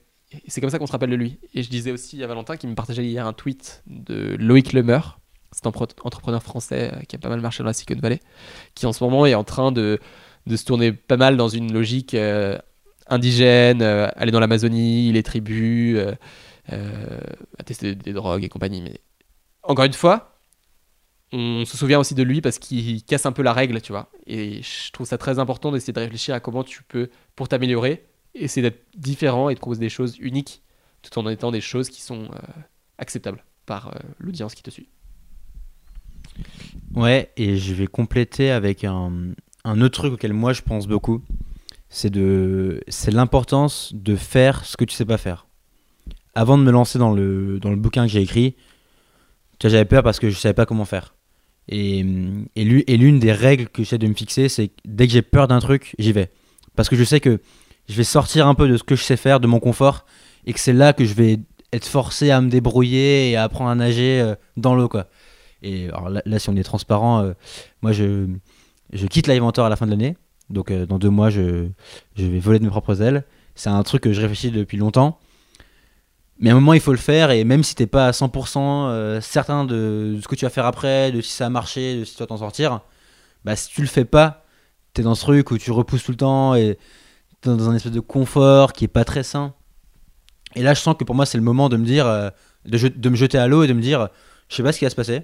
[0.46, 1.38] C'est comme ça qu'on se rappelle de lui.
[1.54, 5.18] Et je disais aussi à Valentin qui me partageait hier un tweet de Loïc Lemeur,
[5.72, 8.20] pro- entrepreneur français euh, qui a pas mal marché dans la Silicon Valley,
[8.74, 9.98] qui en ce moment est en train de,
[10.46, 12.58] de se tourner pas mal dans une logique euh,
[13.08, 16.14] indigène, euh, aller dans l'Amazonie, les tribus, euh, euh,
[16.70, 18.82] à tester des drogues et compagnie.
[18.82, 19.00] Mais
[19.62, 20.40] encore une fois,
[21.32, 24.10] on se souvient aussi de lui parce qu'il casse un peu la règle, tu vois.
[24.26, 28.06] Et je trouve ça très important d'essayer de réfléchir à comment tu peux, pour t'améliorer,
[28.34, 30.62] essayer d'être différent et de proposer des choses uniques,
[31.02, 32.38] tout en étant des choses qui sont euh,
[32.98, 34.88] acceptables par euh, l'audience qui te suit.
[36.94, 39.12] Ouais, et je vais compléter avec un,
[39.64, 41.22] un autre truc auquel moi je pense beaucoup.
[41.88, 45.46] C'est de, c'est l'importance de faire ce que tu sais pas faire.
[46.34, 48.54] Avant de me lancer dans le, dans le bouquin que j'ai écrit,
[49.62, 51.14] j'avais peur parce que je savais pas comment faire.
[51.68, 52.00] Et,
[52.56, 55.12] et, l'u- et l'une des règles que j'essaie de me fixer, c'est que dès que
[55.12, 56.30] j'ai peur d'un truc, j'y vais.
[56.76, 57.40] Parce que je sais que
[57.88, 60.06] je vais sortir un peu de ce que je sais faire, de mon confort,
[60.46, 61.38] et que c'est là que je vais
[61.72, 65.06] être forcé à me débrouiller et à apprendre à nager euh, dans l'eau, quoi.
[65.62, 65.88] Et
[66.24, 67.32] là, si on est transparent, euh,
[67.82, 68.26] moi je,
[68.94, 70.16] je quitte l'Iventor à la fin de l'année.
[70.48, 71.66] Donc euh, dans deux mois, je,
[72.16, 73.24] je vais voler de mes propres ailes.
[73.54, 75.18] C'est un truc que je réfléchis depuis longtemps.
[76.40, 77.30] Mais à un moment, il faut le faire.
[77.30, 80.66] Et même si t'es pas à 100% euh, certain de, ce que tu vas faire
[80.66, 82.80] après, de si ça a marché, de si tu vas t'en sortir,
[83.44, 84.44] bah, si tu le fais pas,
[84.94, 86.78] t'es dans ce truc où tu repousses tout le temps et
[87.40, 89.54] t'es dans un espèce de confort qui est pas très sain.
[90.56, 92.30] Et là, je sens que pour moi, c'est le moment de me dire, euh,
[92.64, 94.08] de, de me jeter à l'eau et de me dire,
[94.48, 95.22] je sais pas ce qui va se passer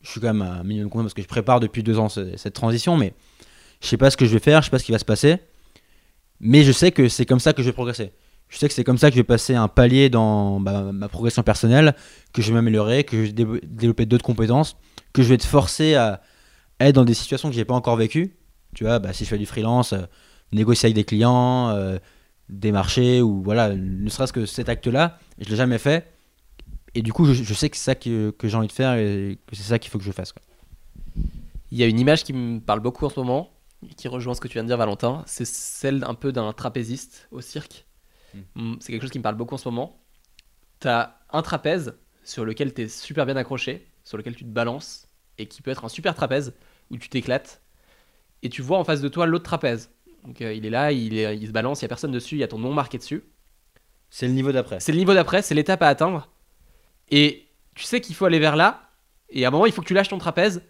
[0.00, 2.36] je suis quand même un minimum content parce que je prépare depuis deux ans ce-
[2.36, 3.14] cette transition, mais
[3.82, 5.04] je sais pas ce que je vais faire, je sais pas ce qui va se
[5.04, 5.38] passer,
[6.40, 8.12] mais je sais que c'est comme ça que je vais progresser.
[8.48, 11.42] Je sais que c'est comme ça que je vais passer un palier dans ma progression
[11.42, 11.94] personnelle,
[12.32, 14.76] que je vais m'améliorer, que je vais dé- développer d'autres compétences,
[15.12, 16.22] que je vais être forcé à
[16.80, 18.36] être dans des situations que j'ai pas encore vécues.
[18.74, 20.02] Tu vois, bah, si je fais du freelance, euh,
[20.52, 21.98] négocier avec des clients, euh,
[22.48, 26.10] des marchés, ou voilà, ne serait-ce que cet acte-là, je l'ai jamais fait.
[26.94, 29.38] Et du coup, je, je sais que c'est ça que, j'ai envie de faire et
[29.46, 30.32] que c'est ça qu'il faut que je fasse.
[31.70, 33.50] Il y a une image qui me parle beaucoup en ce moment,
[33.96, 35.22] qui rejoint ce que tu viens de dire, Valentin.
[35.26, 37.86] C'est celle un peu d'un trapéziste au cirque.
[38.54, 40.00] Mm, C'est quelque chose qui me parle beaucoup en ce moment.
[40.80, 44.50] Tu as un trapèze sur lequel tu es super bien accroché, sur lequel tu te
[44.50, 45.08] balances,
[45.38, 46.54] et qui peut être un super trapèze
[46.90, 47.62] où tu t'éclates.
[48.42, 49.90] Et tu vois en face de toi l'autre trapèze.
[50.24, 52.36] Donc euh, il est là, il, est- il se balance, il n'y a personne dessus,
[52.36, 53.24] il y a ton nom marqué dessus.
[54.10, 54.80] C'est le niveau d'après.
[54.80, 56.30] C'est le niveau d'après, c'est l'étape à atteindre.
[57.10, 58.90] Et tu sais qu'il faut aller vers là.
[59.30, 60.62] Et à un moment, il faut que tu lâches ton trapèze,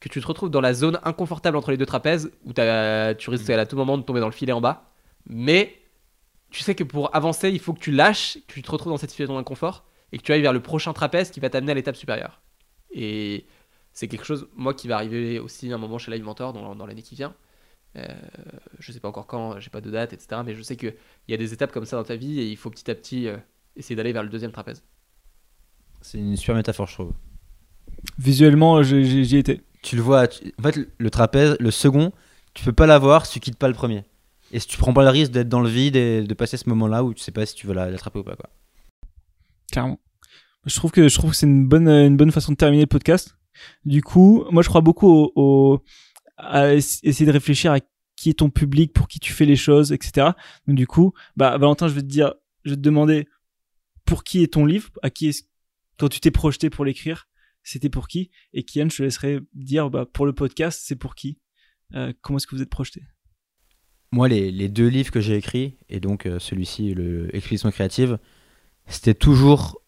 [0.00, 3.50] que tu te retrouves dans la zone inconfortable entre les deux trapèzes, où tu risques
[3.50, 4.90] à tout moment de tomber dans le filet en bas.
[5.26, 5.78] Mais
[6.50, 8.96] tu sais que pour avancer, il faut que tu lâches, que tu te retrouves dans
[8.98, 11.74] cette situation d'inconfort, et que tu ailles vers le prochain trapèze qui va t'amener à
[11.74, 12.40] l'étape supérieure.
[12.90, 13.46] Et
[13.92, 16.86] c'est quelque chose, moi, qui va arriver aussi un moment chez Live Mentor dans, dans
[16.86, 17.34] l'année qui vient.
[17.96, 18.06] Euh,
[18.78, 20.42] je sais pas encore quand, j'ai pas de date, etc.
[20.44, 20.94] Mais je sais qu'il
[21.28, 23.26] y a des étapes comme ça dans ta vie, et il faut petit à petit
[23.26, 23.36] euh,
[23.74, 24.82] essayer d'aller vers le deuxième trapèze.
[26.02, 27.12] C'est une super métaphore, je trouve.
[28.18, 29.62] Visuellement, j'ai- j'ai- j'y étais.
[29.82, 32.12] Tu le vois, tu- en fait, le trapèze, le second,
[32.54, 34.04] tu peux pas l'avoir si tu quittes pas le premier.
[34.52, 36.68] Et si tu prends pas le risque d'être dans le vide et de passer ce
[36.68, 38.36] moment-là où tu sais pas si tu veux la- l'attraper ou pas.
[38.36, 38.48] Quoi.
[39.72, 40.00] Clairement.
[40.64, 42.82] Je trouve que je trouve que c'est une bonne euh, une bonne façon de terminer
[42.82, 43.36] le podcast.
[43.84, 45.82] Du coup, moi je crois beaucoup au,
[46.36, 47.78] à ess- essayer de réfléchir à
[48.16, 50.28] qui est ton public, pour qui tu fais les choses, etc.
[50.66, 52.32] Donc du coup, bah Valentin, je vais te dire,
[52.64, 53.28] je vais te demander
[54.04, 55.46] pour qui est ton livre, à qui est
[55.98, 57.28] quand tu t'es projeté pour l'écrire,
[57.62, 61.14] c'était pour qui Et Kian, je te laisserai dire bah pour le podcast, c'est pour
[61.14, 61.38] qui
[61.94, 63.02] Euh, Comment est-ce que vous êtes projeté?
[64.12, 68.18] Moi, les, deux livres que j'ai écrits, et donc euh, celui-ci, le Expédition créative,
[68.86, 69.80] c'était toujours.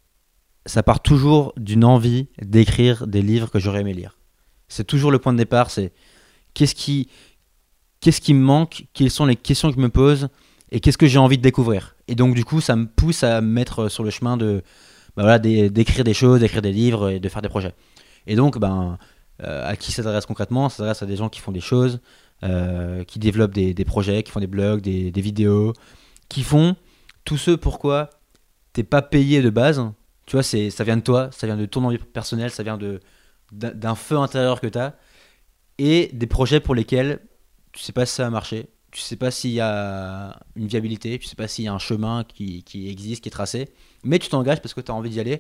[0.67, 4.19] Ça part toujours d'une envie d'écrire des livres que j'aurais aimé lire.
[4.69, 5.93] C'est toujours le point de départ, c'est
[6.53, 7.09] qu'est-ce qui,
[8.01, 10.29] qu'est-ce qui me manque, quelles sont les questions que je me pose,
[10.71, 11.97] et qu'est-ce que j'ai envie de découvrir.
[12.07, 14.63] Et donc, du coup, ça me pousse à me mettre sur le chemin de,
[15.17, 17.73] bah voilà, d'é- d'écrire des choses, d'écrire des livres et de faire des projets.
[18.27, 18.99] Et donc, ben,
[19.43, 20.69] euh, à qui s'adresse concrètement?
[20.69, 22.01] S'adresse à des gens qui font des choses,
[22.45, 25.73] euh, qui développent des, projets, qui font des blogs, des, vidéos,
[26.29, 26.77] qui font
[27.25, 28.11] tout ce pourquoi
[28.73, 29.83] t'es pas payé de base.
[30.27, 32.77] Tu vois, c'est, ça vient de toi, ça vient de ton envie personnelle, ça vient
[32.77, 33.01] de,
[33.53, 34.95] d'un, feu intérieur que t'as,
[35.79, 37.21] et des projets pour lesquels
[37.73, 41.19] tu sais pas si ça va marcher, tu sais pas s'il y a une viabilité,
[41.19, 43.69] tu sais pas s'il y a un chemin qui, qui existe, qui est tracé,
[44.05, 45.39] mais tu t'engages parce que tu as envie d'y aller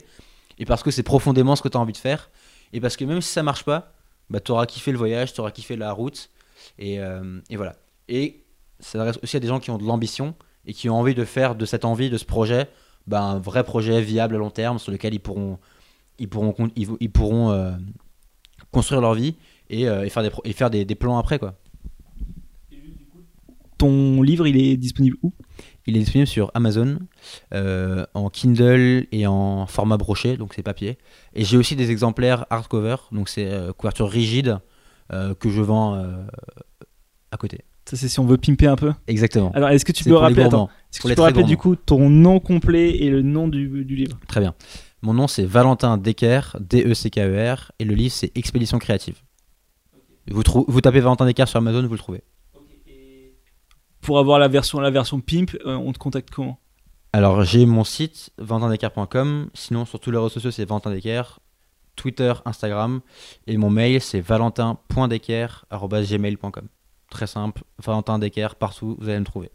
[0.59, 2.31] et parce que c'est profondément ce que tu as envie de faire.
[2.73, 3.93] Et parce que même si ça marche pas,
[4.31, 6.31] bah, tu auras kiffé le voyage, tu auras kiffé la route
[6.79, 7.76] et, euh, et voilà.
[8.09, 8.45] Et
[8.81, 10.35] ça s'adresse aussi à des gens qui ont de l'ambition
[10.66, 12.68] et qui ont envie de faire de cette envie, de ce projet,
[13.07, 15.59] bah, un vrai projet viable à long terme sur lequel ils pourront,
[16.18, 17.72] ils pourront, ils, ils pourront euh,
[18.70, 19.35] construire leur vie
[19.70, 21.39] et, euh, et faire, des, et faire des, des plans après.
[21.39, 21.55] Quoi.
[23.79, 25.33] Ton livre, il est disponible où?
[25.87, 26.99] Il est disponible sur Amazon
[27.55, 30.99] euh, en Kindle et en format broché, donc c'est papier.
[31.35, 34.59] Et j'ai aussi des exemplaires hardcover, donc c'est couverture rigide
[35.11, 36.05] que je vends
[37.31, 37.61] à côté.
[37.89, 38.93] Ça, c'est si on veut pimper un peu.
[39.07, 39.51] Exactement.
[39.55, 42.39] Alors, est-ce que tu peux rappeler, attends, que tu peux rappeler du coup ton nom
[42.39, 44.18] complet et le nom du, du livre?
[44.29, 44.55] Très bien.
[45.01, 49.22] Mon nom c'est Valentin Decker, D-E-C-K-E-R, et le livre c'est Expédition créative.
[50.29, 52.24] Vous, vous tapez Valentin Decker sur Amazon, vous le trouvez.
[54.01, 56.59] Pour avoir la version, la version pimp, euh, on te contacte comment?
[57.12, 61.39] Alors j'ai mon site valentindecker.com, sinon sur tous les réseaux sociaux c'est Valentin Decker,
[61.97, 63.01] Twitter, Instagram,
[63.47, 66.68] et mon mail c'est valentin.decker.gmail.com.
[67.11, 69.51] Très simple, Valentin Decker partout, vous allez me trouver.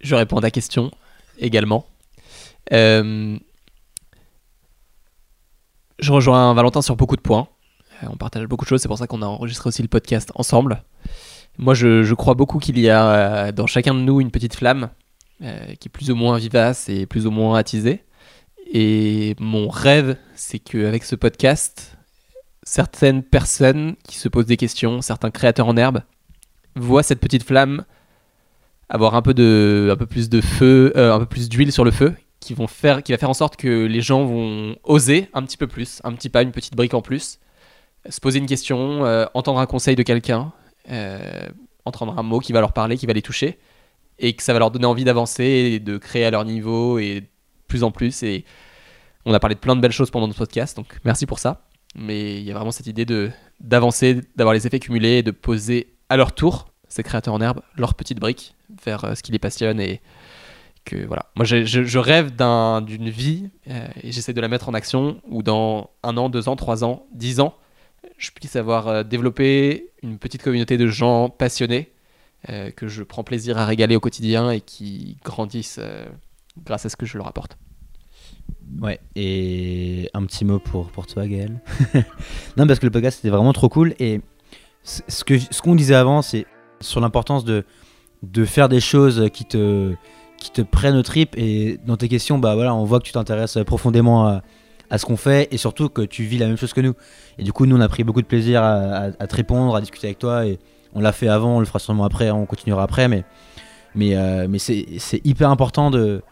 [0.00, 0.90] Je réponds à ta question
[1.38, 1.86] également.
[2.72, 3.38] Euh,
[5.98, 7.48] je rejoins Valentin sur beaucoup de points.
[8.02, 10.32] Euh, on partage beaucoup de choses, c'est pour ça qu'on a enregistré aussi le podcast
[10.34, 10.82] ensemble.
[11.58, 14.90] Moi, je, crois beaucoup qu'il y a euh, dans chacun de nous une petite flamme
[15.40, 18.04] qui est plus ou moins vivace et plus ou moins attisée.
[18.72, 21.95] Et mon rêve, c'est qu'avec ce podcast,
[22.66, 26.02] certaines personnes qui se posent des questions, certains créateurs en herbe,
[26.74, 27.84] voient cette petite flamme
[28.88, 29.34] avoir un peu
[30.06, 33.34] plus de feu euh, un peu plus d'huile sur le feu qui va faire en
[33.34, 36.76] sorte que les gens vont oser un petit peu plus un petit pas une petite
[36.76, 37.40] brique en plus
[38.08, 40.52] se poser une question euh, entendre un conseil de quelqu'un
[40.90, 41.48] euh,
[41.84, 43.58] entendre un mot qui va leur parler qui va les toucher
[44.18, 47.28] et que ça va leur donner envie d'avancer de créer à leur niveau et
[47.68, 48.22] plus en plus.
[48.22, 48.44] Et
[49.24, 51.66] on a parlé de plein de belles choses pendant notre podcast donc merci pour ça
[51.96, 53.30] mais il y a vraiment cette idée de
[53.60, 57.60] d'avancer d'avoir les effets cumulés et de poser à leur tour ces créateurs en herbe
[57.76, 60.00] leurs petites briques vers euh, ce qui les passionne et
[60.84, 61.26] que voilà.
[61.34, 65.42] Moi, je, rêve d'un- d'une vie euh, et j'essaie de la mettre en action où
[65.42, 67.56] dans un an, deux ans, trois ans, dix ans,
[68.18, 71.90] je puisse avoir euh, développé une petite communauté de gens passionnés
[72.76, 75.80] que je prends plaisir à régaler au quotidien et qui grandissent
[76.64, 77.58] grâce à ce que je leur apporte.
[78.80, 81.60] Ouais, et un petit mot pour, pour toi, Gaël.
[82.56, 83.94] non, parce que le podcast c'était vraiment trop cool.
[83.98, 84.20] Et
[84.82, 86.46] ce que ce qu'on disait avant, c'est
[86.80, 87.64] sur l'importance de,
[88.22, 89.94] de faire des choses qui te,
[90.36, 91.34] qui te prennent aux tripes.
[91.38, 94.42] Et dans tes questions, bah voilà, on voit que tu t'intéresses profondément à,
[94.90, 96.94] à ce qu'on fait et surtout que tu vis la même chose que nous.
[97.38, 100.08] Et du coup, nous, on a pris beaucoup de plaisir à, te répondre, à discuter
[100.08, 100.46] avec toi.
[100.46, 100.58] Et
[100.94, 103.08] on l'a fait avant, on le fera sûrement après, on continuera après.
[103.08, 103.24] Mais,
[103.94, 106.22] mais, euh, mais c'est hyper important de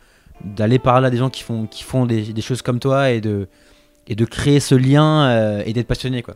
[0.42, 3.20] d'aller par là des gens qui font, qui font des, des choses comme toi et
[3.20, 3.48] de,
[4.06, 6.22] et de créer ce lien euh, et d'être passionné.
[6.22, 6.34] Quoi.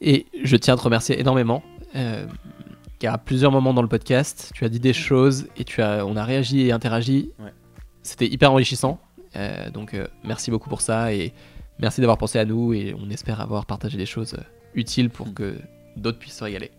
[0.00, 1.62] Et je tiens à te remercier énormément.
[1.94, 2.26] Euh,
[2.98, 6.06] car à plusieurs moments dans le podcast, tu as dit des choses et tu as,
[6.06, 7.30] on a réagi et interagi.
[7.38, 7.52] Ouais.
[8.02, 9.00] C'était hyper enrichissant.
[9.34, 11.34] Euh, donc euh, merci beaucoup pour ça et
[11.78, 14.36] merci d'avoir pensé à nous et on espère avoir partagé des choses
[14.74, 15.58] utiles pour que
[15.96, 16.70] d'autres puissent se régaler.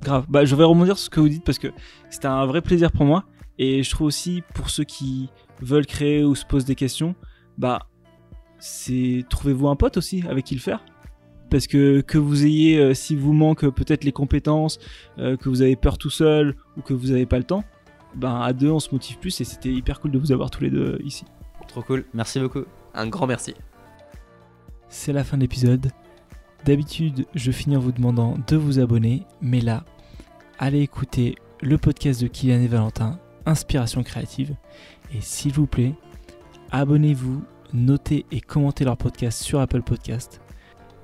[0.00, 0.26] Grave.
[0.28, 1.68] Bah, je vais rebondir sur ce que vous dites parce que
[2.10, 3.24] c'était un vrai plaisir pour moi.
[3.62, 5.28] Et je trouve aussi pour ceux qui
[5.60, 7.14] veulent créer ou se posent des questions,
[7.58, 7.90] bah,
[8.58, 10.82] c'est trouvez-vous un pote aussi avec qui le faire?
[11.50, 14.78] Parce que que vous ayez, euh, si vous manque peut-être les compétences,
[15.18, 17.62] euh, que vous avez peur tout seul ou que vous n'avez pas le temps,
[18.14, 20.62] ben à deux on se motive plus et c'était hyper cool de vous avoir tous
[20.62, 21.26] les deux ici.
[21.68, 22.64] Trop cool, merci beaucoup.
[22.94, 23.54] Un grand merci.
[24.88, 25.90] C'est la fin de l'épisode.
[26.64, 29.84] D'habitude, je finis en vous demandant de vous abonner, mais là,
[30.58, 33.18] allez écouter le podcast de Kylian et Valentin,
[33.50, 34.54] Inspiration créative.
[35.12, 35.94] Et s'il vous plaît,
[36.70, 37.42] abonnez-vous,
[37.72, 40.40] notez et commentez leur podcast sur Apple Podcast.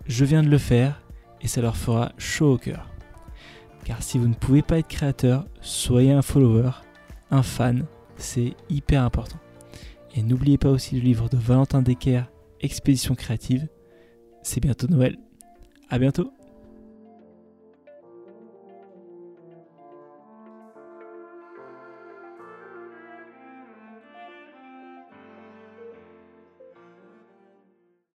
[0.07, 1.03] Je viens de le faire
[1.41, 2.89] et ça leur fera chaud au cœur.
[3.85, 6.71] Car si vous ne pouvez pas être créateur, soyez un follower,
[7.33, 7.85] un fan,
[8.17, 9.39] c'est hyper important.
[10.15, 12.31] Et n'oubliez pas aussi le livre de Valentin Decker,
[12.61, 13.67] Expédition créative.
[14.43, 15.19] C'est bientôt Noël.
[15.91, 16.36] À bientôt.